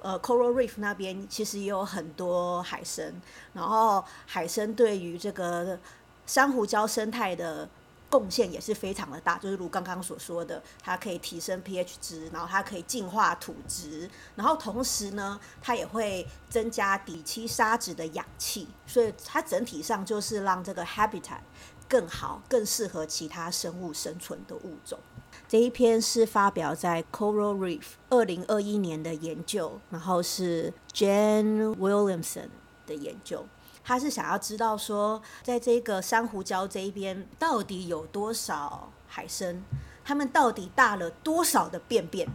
[0.00, 3.12] 呃，Coral Reef 那边其实也有很多海参，
[3.52, 5.76] 然后海参对于这个
[6.24, 7.68] 珊瑚礁生态的
[8.10, 21.40] 贡献也是非常的大，就是如刚刚所说的，它可以提升 pH 值，然后它可以净化土质，然后同时呢，它也会增加底栖沙质的氧气，所以它整体上就是让这个 habitat
[21.88, 24.98] 更好、更适合其他生物生存的物种。
[25.46, 32.48] 这一篇是发表在 Coral Reef 二零二一年的研究，然后是 Jane Williamson
[32.86, 33.46] 的研究。
[33.88, 39.64] 他是想要知道说，在这个珊瑚礁这一边到底有多少海参，
[40.04, 42.28] 他们到底大了多少的便便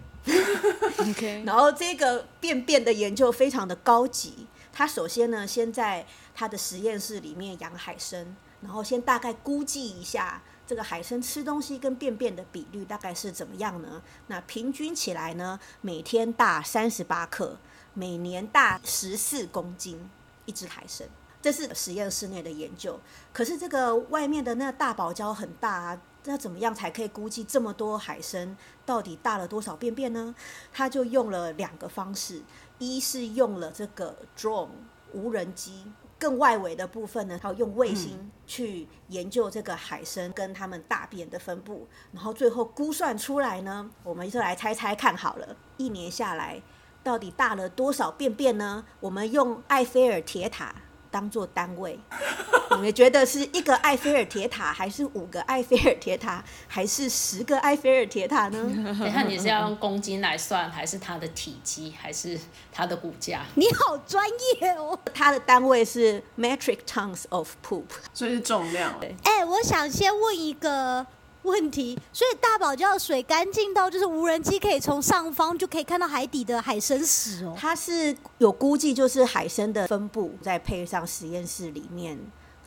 [0.97, 4.47] ？OK， 然后这个便便的研究非常的高级。
[4.71, 14.01] 他首先呢，先在他的实验室里面养海参，然后先大概估计一下这个海参吃东西跟便便的比率大概是怎么样呢？
[14.25, 17.59] 那平均起来呢，每天大三十八克，
[17.93, 20.09] 每年大十四公斤
[20.45, 21.07] 一只海参。
[21.43, 22.97] 这是实验室内的研究，
[23.33, 30.33] 可是这个外面的那大堡礁很大啊，那怎么样才可以估计这么多海参到底大了多少便便呢？
[30.71, 32.41] 他就用了两个方式，
[32.77, 34.69] 一是用了这个 drone
[35.11, 35.83] 无人机，
[36.17, 46.63] 更外围的部分呢，他用卫星去研究这个海参跟它们大便的分布，然后最后估算出来呢，我们就来猜猜看好了，一年下来
[47.03, 48.85] 到底大了多少便便呢？
[49.01, 50.73] 我们用埃菲尔铁塔。
[51.13, 51.99] 当做单位，
[52.75, 58.59] 你们觉得是一个埃菲尔铁塔，还是五个埃菲尔铁塔，还是十个埃菲尔铁塔呢？
[58.99, 62.39] 等下你是要用公斤来算，还是它的体积，还是
[62.71, 63.45] 它的骨架？
[63.53, 64.97] 你好专业哦！
[65.13, 68.99] 它的单位是 metric tons of poop，所以是重量。
[69.23, 71.05] 哎，我想先问一个。
[71.43, 77.55] 问题，所以大堡礁水干净到就是无人机可以从上方就可以看到海底的海参石哦。
[77.57, 82.17] 它是有估计，就是海参的分布，再配上实验室里面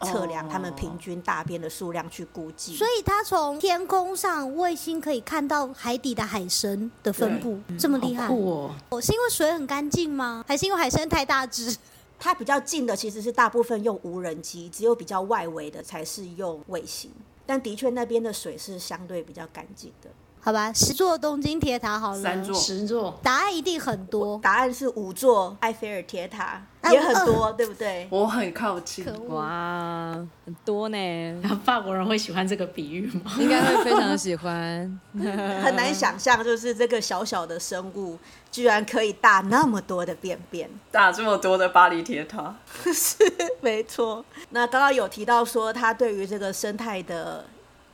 [0.02, 2.76] 测量它们平均大便的数量去估计。
[2.76, 8.70] 所以它从天空上卫星可以看到海底的海参的分布，这么厉害哦！
[9.00, 10.44] 是因为水很干净吗？
[10.46, 11.74] 还是因为海参太大只？
[12.18, 17.10] 它比较近的其实是大部分用无人机，只有比较外围的才是用卫星。
[17.46, 20.10] 但的确，那边的水是相对比较干净的。
[20.46, 24.38] 好吧，十座东京铁塔好了，三座，十座，答案一定很多。
[24.40, 28.06] 答案是五座埃菲尔铁塔，也很多，对不对？
[28.10, 30.12] 我很靠近，哇，
[30.44, 31.42] 很多呢。
[31.64, 33.32] 法国人会喜欢这个比喻吗？
[33.40, 35.00] 应该会非常的喜欢。
[35.18, 38.16] 很难想象，就是这个小小的生物，
[38.52, 42.54] 居然可以大那么多的便便，大这么多的巴黎铁塔，
[42.94, 43.16] 是
[43.60, 44.24] 没错。
[44.50, 47.44] 那刚刚有提到说，它对于这个生态的。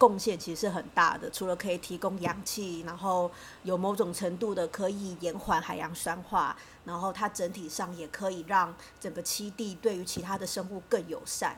[0.03, 3.31] 贡献其实是很大的，除了可以提供氧气，然后
[3.63, 11.57] 有某种程度的可以延缓海洋酸化，然后它整体上也可以让整个栖地对于其他的生物更友善。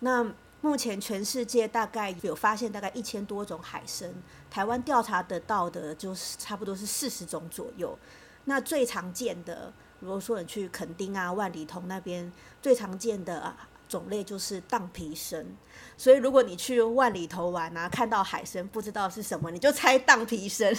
[0.00, 0.26] 那
[0.60, 4.12] 目前全世界大概有发现大概一千多种海参，
[4.50, 7.96] 台湾调查得到的就是差不多是四十种左右。
[8.46, 13.54] 那最常见的，如果说你去垦丁啊、万里通那边，最常见的。
[13.88, 15.44] 种类就是荡皮参，
[15.96, 20.72] 所以如果你去万里头玩啊，看到海参不知道是什么，你就猜荡皮参，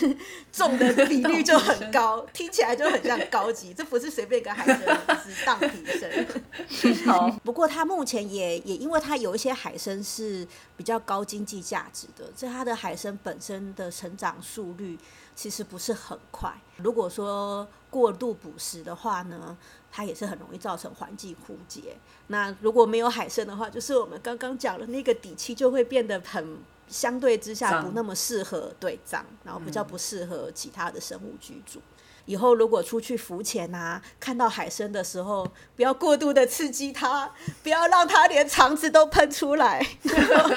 [0.52, 3.74] 中的比 率就很高，听起来就很像高级。
[3.74, 7.06] 这不是随便一个海参，是荡皮参。
[7.06, 14.98] 好， 不过它目前也也因为它有一些海参是比较高经济价值的，这它的海参本身的成长速率
[15.36, 16.54] 其实不是很快。
[16.78, 19.58] 如果说过度捕食的话呢？
[19.92, 21.98] 它也是很容易造成环境枯竭。
[22.28, 31.82] 那如果没有海参的话，就是我们刚刚讲的那个底气就会变得很相对之下不那么适合对脏，然后比较不适合其他的生物居住。
[32.26, 37.32] 以后如果出去浮潜啊，看到海参的时候，不要过度的刺激它，
[37.64, 39.84] 不要让它连肠子都喷出来。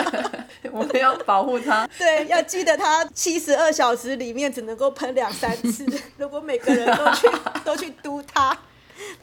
[0.71, 1.87] 我们要保护它。
[1.97, 5.87] 对，要记得它七十二小时里面只能够喷两三次。
[6.18, 7.29] 如果每个人都去
[7.64, 8.55] 都去嘟它。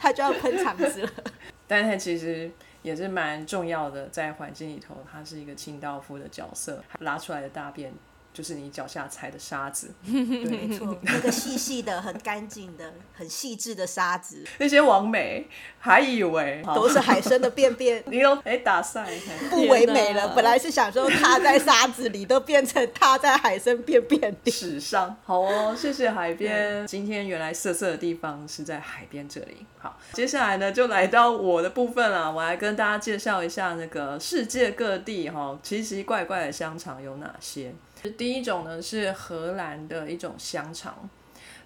[0.00, 1.10] 他就要喷肠子了，
[1.68, 2.50] 但他其实
[2.82, 7.92] 也是蛮重要的，在环境里头，他是一个清道夫的角色，拉出来的大便。
[8.32, 14.44] 就是你脚下踩的沙子， 对，没错，那个细细的、很干净的、很细致的沙子。
[14.58, 15.46] 那些王美
[15.78, 19.06] 还以为 都是海参的便便， 你都哎打晒
[19.50, 20.28] 不唯美了。
[20.34, 24.50] 本来是想说踏在沙子里，都变成踏在海参便便里。
[24.50, 26.86] 史上好哦，谢谢海边。
[26.86, 29.66] 今天原来色色的地方是在海边这里。
[29.78, 37.74] 好，接下来呢就来到我的部分了，我来跟大家介绍一下那个世界各地哈奇奇怪怪的香肠有哪些。
[38.16, 41.08] 第一种呢是荷兰的一种香肠，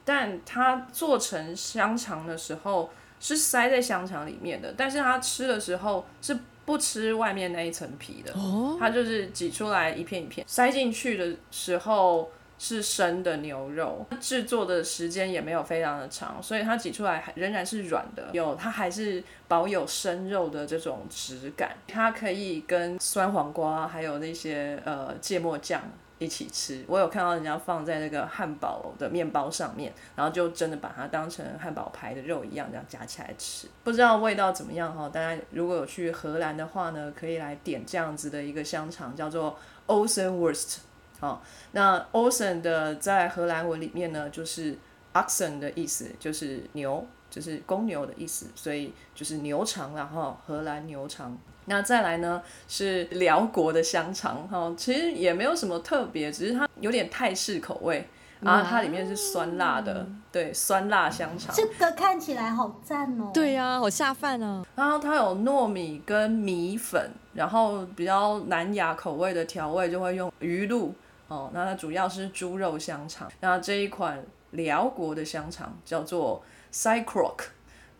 [0.05, 8.35] 但它做成香肠的时候是塞在香肠里面的，但是它吃的时候是不吃外面那一层皮的，
[8.79, 25.83] 它就是挤出来一片一片，塞进去的时候是生的牛肉，制作的时间也没有非常的长，所以它挤出来仍然是软的，有它还是保有生肉的这种质感，它可以跟酸黄瓜还有那些呃芥末酱。
[26.25, 35.09] 一起吃，我有看到人家放在那个汉堡的面包上面，然后就真的把它当成汉堡排的肉一样，这样夹起来吃，不知道味道怎么样哈。
[35.09, 39.57] 大家如果有去荷兰的话呢，可以来点这样子的一个香肠，叫做
[39.87, 40.79] Osenwurst。
[41.21, 44.77] 好，那 Osen 的在荷兰文里面呢，就是
[45.13, 51.39] Oxen 的意思，就是牛，就是公牛的意思，所以就是牛肠，然后荷兰牛肠。
[51.67, 58.07] 那再来呢是辽国的香肠哈，其实也没有什么特别，只是它有点泰式口味，
[58.41, 61.55] 然后它里面是酸辣的，对，酸辣香肠。
[61.55, 63.31] 这个看起来好赞哦。
[63.33, 64.65] 对呀、好下饭啊！
[64.77, 70.95] 然后它有糯米跟米粉，然后比较南亚口味的调味就会用鱼露
[71.29, 71.51] 哦。
[71.55, 73.31] 那它主要是猪肉香肠。
[73.41, 76.43] 那这一款辽国的香肠叫做
[76.73, 77.39] Krok，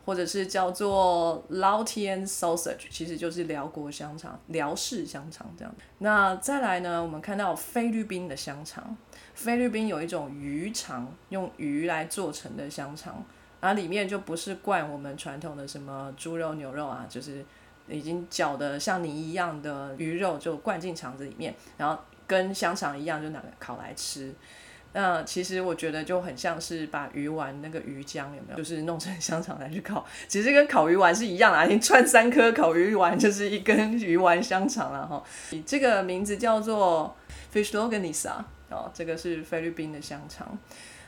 [0.05, 5.75] 或者是叫做 Lao Tian Sausage，其实就是辽国香肠、辽式香肠这样。
[5.99, 8.97] 那再来呢，我们看到菲律宾的香肠，
[9.35, 13.25] 菲律宾有一种鱼肠，用鱼来做成的香肠。
[13.61, 17.43] 然后里面就不是灌我们传统的什么猪肉、牛肉啊，就是
[17.89, 24.35] 已经搅的像泥一样的鱼肉就灌进肠子里面，然后跟香肠一样就拿烤来吃。
[24.97, 35.21] 那其实我觉得就很像是把鱼丸那个鱼浆有没有，就是弄成 香肠来去烤，其实跟烤鱼丸是一样的，你串三颗烤鱼丸就是一根鱼丸香肠了哈。
[35.51, 37.13] 你这个名字叫做
[37.53, 38.35] Fish Longanisa
[38.71, 40.57] 哦，这个是菲律宾的香肠。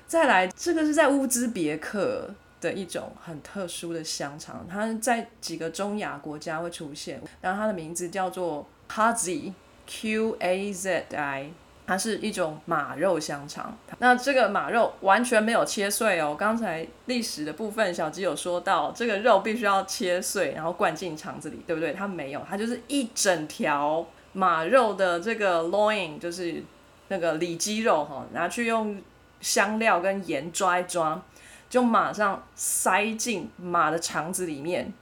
[0.08, 2.28] 再来，这个是在乌兹别克
[2.60, 9.52] 的一种很特殊的香肠，它在几个中亚国家会出现，然后它的名字叫做 Qazi
[9.86, 11.50] Q A Z I。
[11.86, 16.34] 它是一种马肉香肠，那这个马肉完全没有切碎哦。
[16.36, 21.92] 刚才历史的部分，小鸡有说到，这个肉必须要切碎，然后灌进肠子里，对不对？
[21.92, 26.60] 它没有，它就是一整条马肉的这个 loin，就是
[27.06, 29.00] 那个里脊肉哈，拿去用
[29.40, 31.22] 香料跟盐抓一抓，
[31.70, 34.92] 就马上塞进马的肠子里面。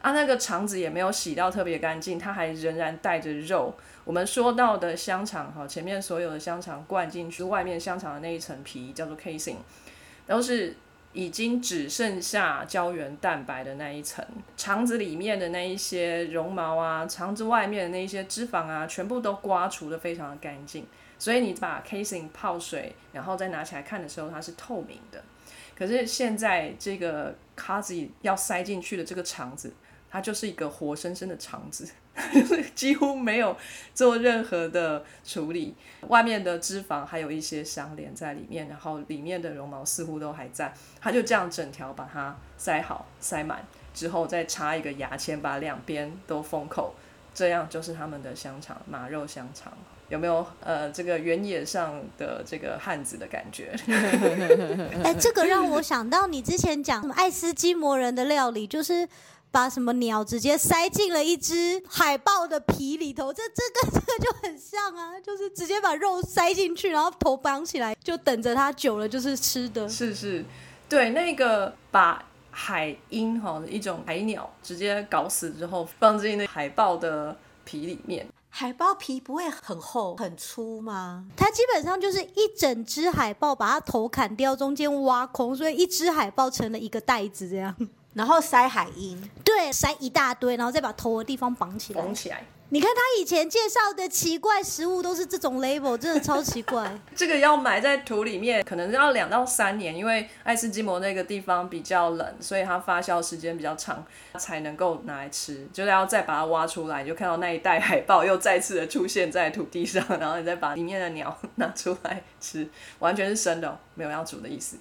[0.00, 3.74] 啊，那个肠子也没有洗到特别干净，它还仍然带着肉。
[4.04, 9.56] 我们说到的香肠哈，前面所有的香肠灌进去，外面香肠的那一层皮叫做 casing，
[10.26, 10.76] 都是
[11.12, 14.24] 已经只剩下胶原蛋白的那一层，
[14.56, 20.86] 肠子里面的那一些绒毛啊，肠子外面的那一些脂肪啊，全部都刮除的非常的干净。
[21.18, 25.22] 所以你把 casing 泡水，然后再拿起来看的时候，它是透明的。
[25.76, 29.72] 可是现在这个 c a z i 要塞进去的这个肠子，
[30.10, 31.88] 它就是一个活生生的肠子，
[32.74, 33.56] 几乎没有
[33.94, 35.74] 做任何的处理，
[36.08, 46.94] 外面的脂肪还有一些相连在里面，然后里面的绒毛似乎都还在，它就这样整条把它塞好塞满之后，再插一个牙签把两边都封口，
[47.32, 49.72] 这样就是他们的香肠马肉香肠。
[50.10, 53.74] 有没有呃这个原野上的这个汉子的感觉？
[55.02, 59.08] 哎，这个让我想到你之前讲什么爱斯基摩人的料理，就是
[59.52, 69.88] 把什么鸟直接塞进了一只海豹的皮里头，这这个这个就很像啊，就是直接把肉塞进去，然后头绑起来，就等着它久了就是吃的。
[69.88, 70.44] 是是，
[70.88, 78.26] 对，那个把海鹰哈一种海鸟直接搞死之后，放进那海豹的皮里面。
[78.52, 81.26] 海豹皮不会很厚很粗吗？
[81.36, 87.74] 它基本上就是一整只海豹，把它头砍掉，中间挖空，所以一只海豹成了一个袋子这样。
[88.12, 92.02] 然后塞海鹰，对，塞一大堆，然后再把头的地方绑起来。
[92.02, 96.88] 绑起来，你看他以前介绍的奇怪食物都是这种 label，真的超奇怪。
[97.16, 104.04] 这个要埋在土里面，可能要两到三年，因为爱斯基摩那个地方比较冷，所以它发酵时间比较长，
[104.38, 105.66] 才能够拿来吃。
[105.72, 112.68] 就是要再把它挖出来，就看到那一袋海豹又再次的出现在土地上，然后你再把里面的鸟拿出来吃，
[113.00, 114.76] 完全是生的哦，没有要煮的意思。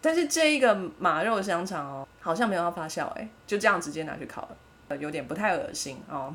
[0.00, 4.56] 但是这一个马肉香肠哦，好像没有要发酵哎，就这样直接拿去烤了。
[4.88, 6.32] 呃有点不太恶心哦。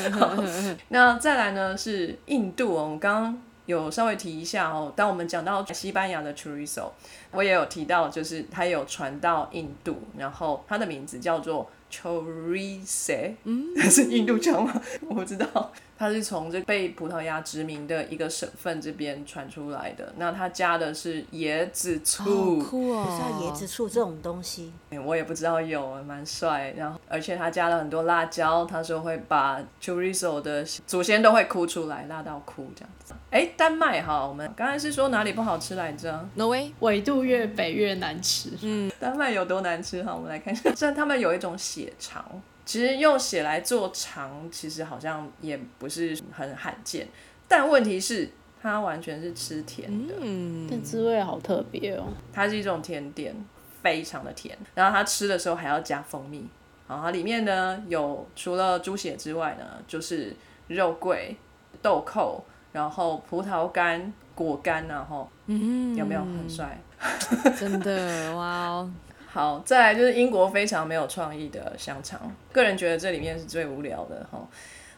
[0.88, 4.92] 那再来呢是印度哦，我们刚刚有稍微提一下哦。
[4.94, 6.90] 当我们讲到西班牙的 chorizo，
[7.30, 14.82] 我也有提到，就是它有传到印度，然后它的名字叫做 chorizo，嗯， 是印度腔吗？
[15.08, 15.70] 我不知道。
[15.98, 20.12] 它是从这被葡萄牙殖民的一个省份这边传出来的。
[20.16, 23.04] 那它加的是椰子醋，酷哦！
[23.04, 24.72] 不知道椰子醋这种东西，
[25.04, 26.74] 我也不知道有，蛮帅。
[26.76, 33.14] 然后，而且它加了很多辣椒，他说会把 chorizo 的祖先都会哭出来，辣到哭这样子。
[33.32, 36.28] 哎，丹麦哈，我们刚才是说哪里不好吃来着？
[36.34, 38.50] 挪威，纬度越北越难吃。
[38.60, 40.14] 嗯丹麦有多难吃哈？
[40.14, 42.22] 我们来看一下，像他们有一种血肠，
[42.66, 47.08] 其实用血来做肠，其实好像也不是很罕见。
[47.48, 48.28] 但问题是，
[48.60, 50.12] 它完全是吃甜的。
[50.20, 52.08] 嗯，这滋味好特别哦。
[52.34, 53.34] 它是一种甜点，
[53.80, 54.54] 非常的甜。
[54.74, 56.46] 然后它吃的时候还要加蜂蜜。
[56.86, 60.36] 然后它里面呢有除了猪血之外呢，就是
[60.68, 61.34] 肉桂、
[61.80, 66.78] 豆蔻，然后葡萄干、果干，然后嗯有没有很帅？
[67.58, 68.90] 真的哇哦！
[69.26, 72.20] 好，再来就是英国非常没有创意的香肠，
[72.52, 74.38] 个人觉得这里面是最无聊的哈。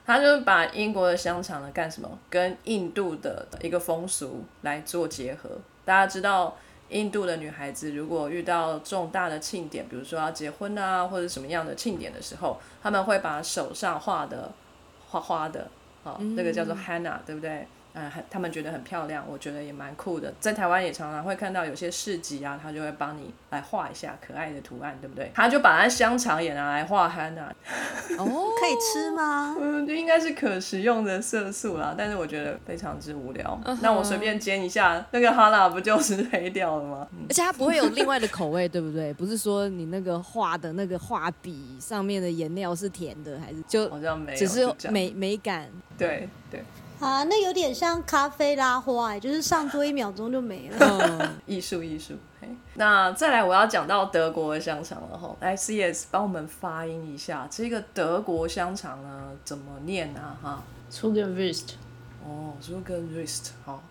[0.07, 2.19] 他就是把英国的香肠呢干什么？
[2.29, 5.49] 跟印度的一个风俗来做结合，
[5.85, 6.55] 大家知道，
[6.91, 14.53] 印度的女孩子如果遇到重大的庆典，比如说要结婚啊，或者什么样的庆典的时候，他们会把手上画的
[15.09, 15.67] 花花的，
[16.05, 17.67] 哦，那个叫做 Hanna，对不对？
[17.95, 20.33] 嗯，很他们觉得很漂亮，我觉得也蛮酷的。
[20.41, 25.31] 在台湾也常常会看到有些市集啊，他就会帮你来画一下可爱的图案，对不对？
[25.35, 27.47] 他就把那香肠也拿来画 henna，
[28.19, 28.27] 哦，
[28.61, 29.55] 可以吃吗？
[29.63, 33.59] 嗯，应该是可食用的色素啦，但是我觉得非常之无聊。
[33.81, 37.07] 那我随便煎一下，那个哈喇不就是黑掉了吗？
[37.13, 39.13] 嗯而且它不会有另外的口味，对不对？
[39.15, 45.71] 不是说你那个画的那个画笔上面的颜料是甜的，还是就好像没有，只是美美感？
[45.97, 46.63] 对对
[47.05, 50.79] 啊，那有点像咖啡拉花、欸，就是上桌一秒钟就没了。
[50.81, 52.15] 嗯，艺术艺术。
[52.41, 55.37] 嘿那再来，我要讲到德国的香肠了哈。
[55.41, 60.37] 来，CS 帮我们发音一下这个德国香肠呢怎么念啊？
[60.43, 61.75] 哈，s u g e n w i s t
[62.27, 63.83] 哦 z u g e n r i s t 哈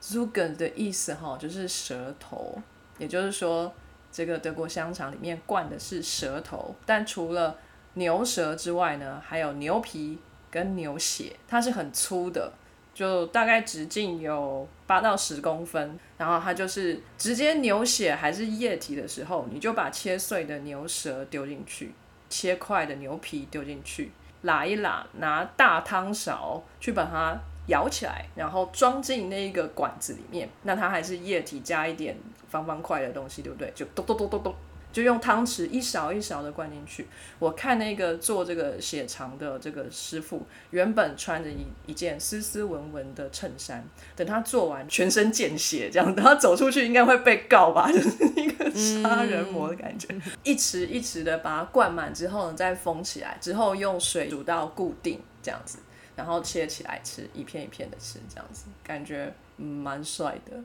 [0.00, 2.58] z u g e n 的意思哈就是舌头，
[2.96, 3.70] 也就是说
[4.10, 7.56] 这个德国香肠里面灌的是舌头，但除了
[7.94, 10.18] 牛舌之外呢，还有牛皮
[10.50, 12.52] 跟牛血，它是很粗的，
[12.94, 21.92] 就大概直径有八到十公分，然后它就是直接牛血还是液体的时候，你就把切碎的牛舌丢进去，
[22.28, 24.12] 切块的牛皮丢进去，
[24.42, 27.36] 拉一拉，拿大汤勺去把它
[27.68, 32.16] 舀起来，然后装进那一个管子里面，那它还是液体加一点
[32.48, 33.72] 方方块的东西，对不对？
[33.74, 34.54] 就咚咚咚咚咚。
[34.92, 37.06] 就用汤匙一勺一勺的灌进去。
[37.38, 43.84] 我看那个做这个血肠的这个师傅，原本穿着一一件斯斯文文的衬衫，
[44.14, 50.08] 等他做完全身见血，这样等他走出去应该会被告吧，就是一个杀人魔的感觉。
[50.44, 55.78] 一匙一匙的把它灌满之后呢，再封起来，之后用水煮到固定这样子，
[56.14, 60.56] 然后切起来吃，一片一片的吃，这样子感觉嗯蛮帅的。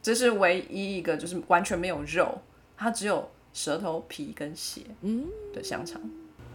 [0.00, 2.40] 这是唯一一个就是完全没有肉，
[2.76, 4.82] 它只有舌头、皮跟血
[5.52, 6.00] 的香肠。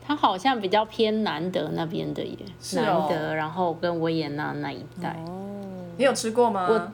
[0.05, 5.17] 它好像比较偏南德那边的耶，是哦南德，然后跟维也纳那一带。
[5.97, 6.67] 你有吃过吗？
[6.69, 6.91] 我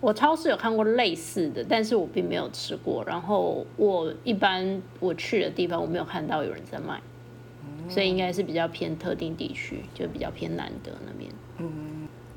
[0.00, 3.02] 我超市有看过类似的，但是我并没有吃过。
[3.04, 7.00] 然后我一般我去的地方，我没有看到有人在卖，
[7.88, 11.30] 所以应该是比较偏特定地区，就比较偏南德那边。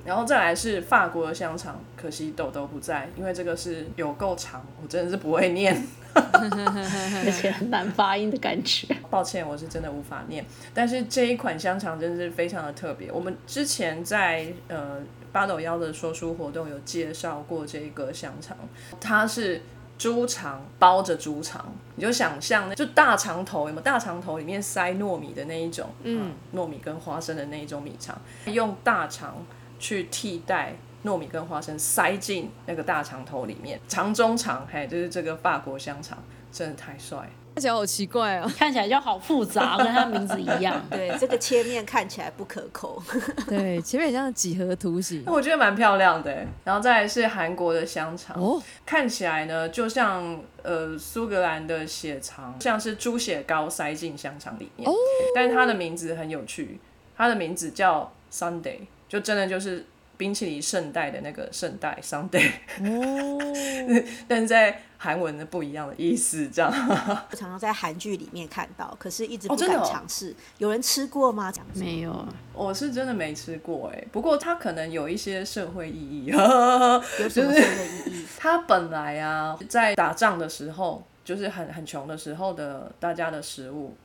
[0.03, 5.75] 然后再来是法国的香肠，可惜豆豆不在，因为这个是有够长，我真的是不会念，
[7.25, 8.87] 而且很难发音的感觉。
[9.09, 10.45] 抱歉，我是真的无法念。
[10.73, 14.99] 但是这一款香肠真的是非常的特别，我们之前在呃
[15.31, 18.57] 八斗幺的说书活动有介绍过这个香肠，
[18.99, 19.61] 它是。
[19.97, 23.81] 猪肠包着猪肠，你就想象那就大肠头有没有？
[23.81, 28.13] 大肠头里面塞糯米的那一种，嗯，糯米跟花生的那一种米肠，
[28.47, 29.37] 用大肠
[29.79, 30.75] 去替代
[31.05, 36.17] 糯米跟花生塞进那个大肠头里面，肠中肠，嘿，就是这个法国香肠，
[36.51, 37.29] 真的太帅。
[37.55, 38.51] 看起来好奇怪哦。
[38.57, 40.83] 看起来就好复杂，跟它名字一样。
[40.91, 43.01] 对，这个切面看起来不可口。
[43.47, 46.45] 对，前面很像几何图形我觉得蛮漂亮的欸。
[46.65, 54.89] 然后再来是韩国的香肠，哦，看起来呢就像呃苏格兰的血肠，像是猪血糕塞进香肠里面。
[55.33, 56.77] 但是它的名字很有趣，
[57.15, 59.85] 它的名字叫 Sunday，就真的就是
[60.17, 63.39] 冰淇淋圣代的那个圣代 Sunday，哦，
[64.27, 66.71] 但是在韩文的不一样的意思，这样。
[67.31, 70.35] 我常常在韩剧里面看到，可是一直不敢尝试。
[70.57, 71.51] 有人吃过吗？
[71.73, 76.25] 没有，我是真的没吃过哎，不过它可能有一些社会意义。
[77.19, 78.25] 有什么社会意义？
[78.37, 83.95] 它本来啊，在打仗的时候，就是很很穷的时候的大家的食物，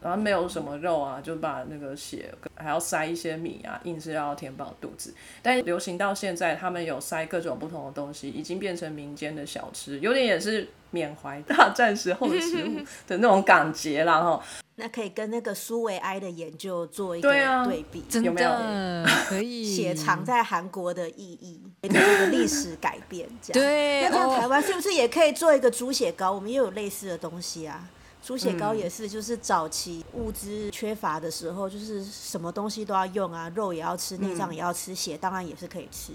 [0.00, 5.12] 然后没有什么肉啊，就把那个血还要塞一些米啊，硬是要填饱肚子。
[5.42, 12.78] 但流行到现在，他们有塞各种不同的东西，已经变成民间的小吃，有点也是缅怀大战时候的食物
[13.08, 14.40] 的那种感觉啦哈。
[14.80, 17.28] 那可以跟那个苏维埃的研究做一个
[17.64, 18.04] 对比。
[18.08, 23.58] 真有没有的可以 血藏在韩国的意义，这个历史改变，这样。
[23.60, 26.30] 对那台湾是不是也可以做一个猪血糕？
[26.30, 27.88] 我们也有类似的东西啊。
[28.22, 36.12] 猪血糕也是，就是早期物资缺乏的时候，就是什么东西都要用啊，肉也要吃，内脏也要吃，血当然也是可以吃。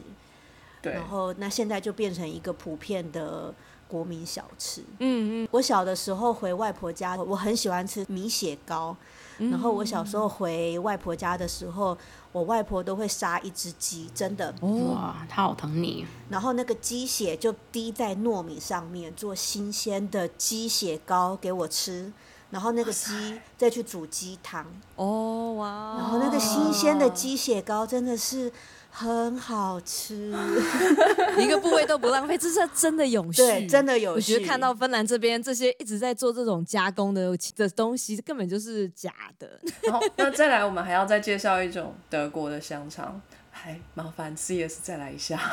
[0.81, 3.53] 对然，后那现在就变成一个普遍的
[3.87, 4.81] 国民小吃。
[4.99, 8.95] 嗯嗯，我小的时候回外婆家，我很喜欢吃米血糕。
[9.37, 11.97] 然后我小时候回外婆家的时候，
[12.31, 14.53] 我外婆都会杀一只鸡，真的。
[14.61, 16.05] 哇，她好疼你。
[16.29, 22.11] 然后那个鸡血就滴在糯米上面，做新鲜的鸡血糕给我吃。
[22.49, 24.63] 然后那个鸡再去煮鸡汤，
[24.95, 28.51] 哦哇，然后那个新鲜的鸡血糕真的是
[28.95, 30.31] 很好吃。
[31.39, 39.59] 一个部位都不浪费，这是真的永续，对真的有我觉得看到芬兰这边这些一直在做这种加工的的东西，根本就是假的。
[39.81, 43.19] 然后那再来，我们还要再介绍一种德国的香肠，
[43.49, 45.51] 还麻烦 CS 再来一下。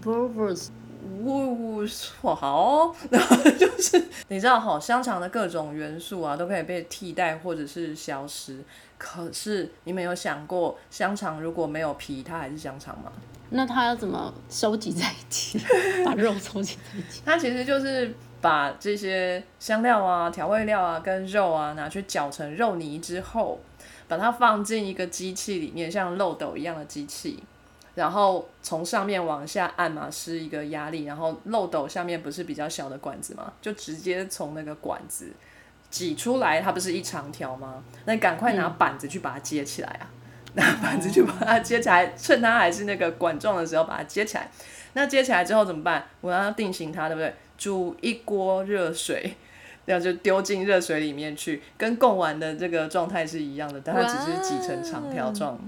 [0.00, 0.70] b u r b e r s
[1.02, 1.82] 呜，
[2.22, 8.58] 哇好， 然后就是你知道哈，香肠的各种元素啊，都可以被替代或者是消失。
[8.98, 13.10] 可是你们有想过，香肠如果没有皮，它还是香肠吗？
[13.50, 15.58] 那它要怎么收集在一起？
[16.04, 17.22] 把肉收集在一起？
[17.24, 23.58] 它其实就是把这些香料啊、调味料啊跟肉啊拿去搅成肉泥之后，
[24.06, 27.42] 把它放进一个机器里面，像漏斗一样的机器，
[28.00, 35.30] 然后从上面往下按嘛，施一个压力，然后漏斗下面不是比较小的管子嘛，就直接从那个管子
[35.90, 37.84] 挤出来，它不是一长条吗？
[38.06, 40.08] 那赶快拿板子去把它接起来啊！
[40.56, 44.50] 拿板子去把它接起来，趁它还是那个管状的时候把它接起来。
[44.94, 46.06] 那接起来之后怎么办？
[46.22, 47.34] 我要定型它，对不对？
[47.58, 49.36] 煮一锅热水，
[49.84, 55.60] 然后就丢进热水里面去，跟贡丸的这个状态是一样的，但它只是挤成长条状，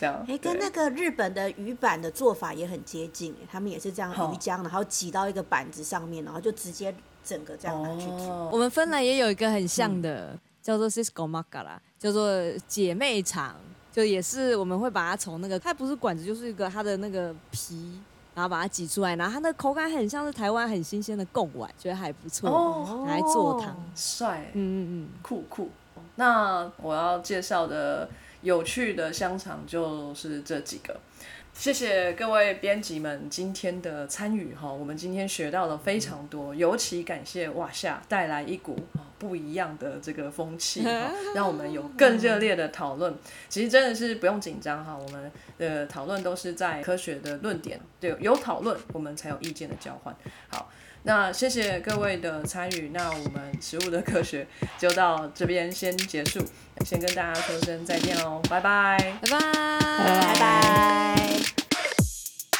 [0.00, 0.24] 这样。
[0.26, 8.30] 哎，跟那个日本的鱼板的做法也很接近，哎他们也是这样好鱼浆，然后挤到一个板子上面，然后就直接整个这样拿去煮。
[8.30, 12.30] 哦我们芬兰也有一个很像的，叫做 Cisco m a k a 啦，叫做
[12.66, 13.54] 姐妹肠，
[13.92, 18.00] 就也是我们会把它从那个它不是管子，就是一个它的那个皮。
[18.32, 23.76] 然后把它挤出来，然后它的口感很像是台湾很新鲜的贡丸，觉得还不错，哦拿来做汤。
[23.94, 25.68] 帅，嗯嗯嗯酷酷。
[26.14, 28.08] 那我要介绍的
[28.42, 30.98] 有趣的香肠就是这几个。
[31.52, 43.12] 谢谢各位编辑们今天的参与哈，我们今天学到了非常多，尤其感谢瓦夏带来一股啊不一样的这个风气哈， 让我们有更热烈的讨论。
[43.48, 50.14] 其实真的是不用紧张哈，我们的讨论都是在科学的论点，对，有讨论我们才有意见的交换。
[50.48, 50.70] 好，
[51.02, 54.46] 那谢谢各位的参与，那我们食物的科学
[54.78, 56.40] 就到这边先结束，
[56.84, 58.98] 先跟大家说声再见喽，拜拜。
[59.22, 59.40] 嗯，拜拜，
[59.98, 61.40] 拜拜。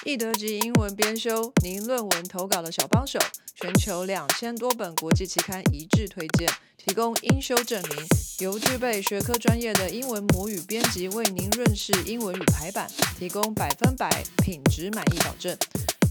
[0.06, 3.18] 易德级英文编修，您论文投稿的小帮手，
[3.54, 8.06] 全球两千多本国际期刊一致推荐，提供英修证明，
[8.38, 15.54] 由具备学科专业的英文母语编辑为您润饰英文与排版，提供百分百品质满意保证，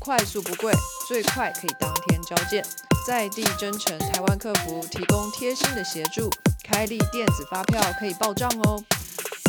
[0.10, 0.74] 快速不贵，
[1.08, 2.66] 最快可以当天交件，
[3.06, 6.28] 在地真诚台湾客服提供贴心的协助，
[6.64, 8.84] 开立电子发票可以报账哦。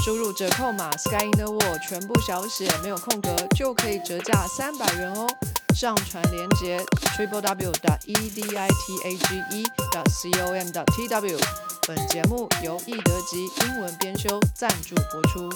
[0.05, 5.27] 输入折扣码 Sky in the World 全部小写没有空格，就可以折价三百元哦。
[5.75, 6.79] 上传链接
[7.17, 7.71] triple w
[8.05, 9.65] e d i t a g e
[10.11, 11.41] c o m t w。
[11.89, 15.49] 本节目由易德吉英文编修赞助播出。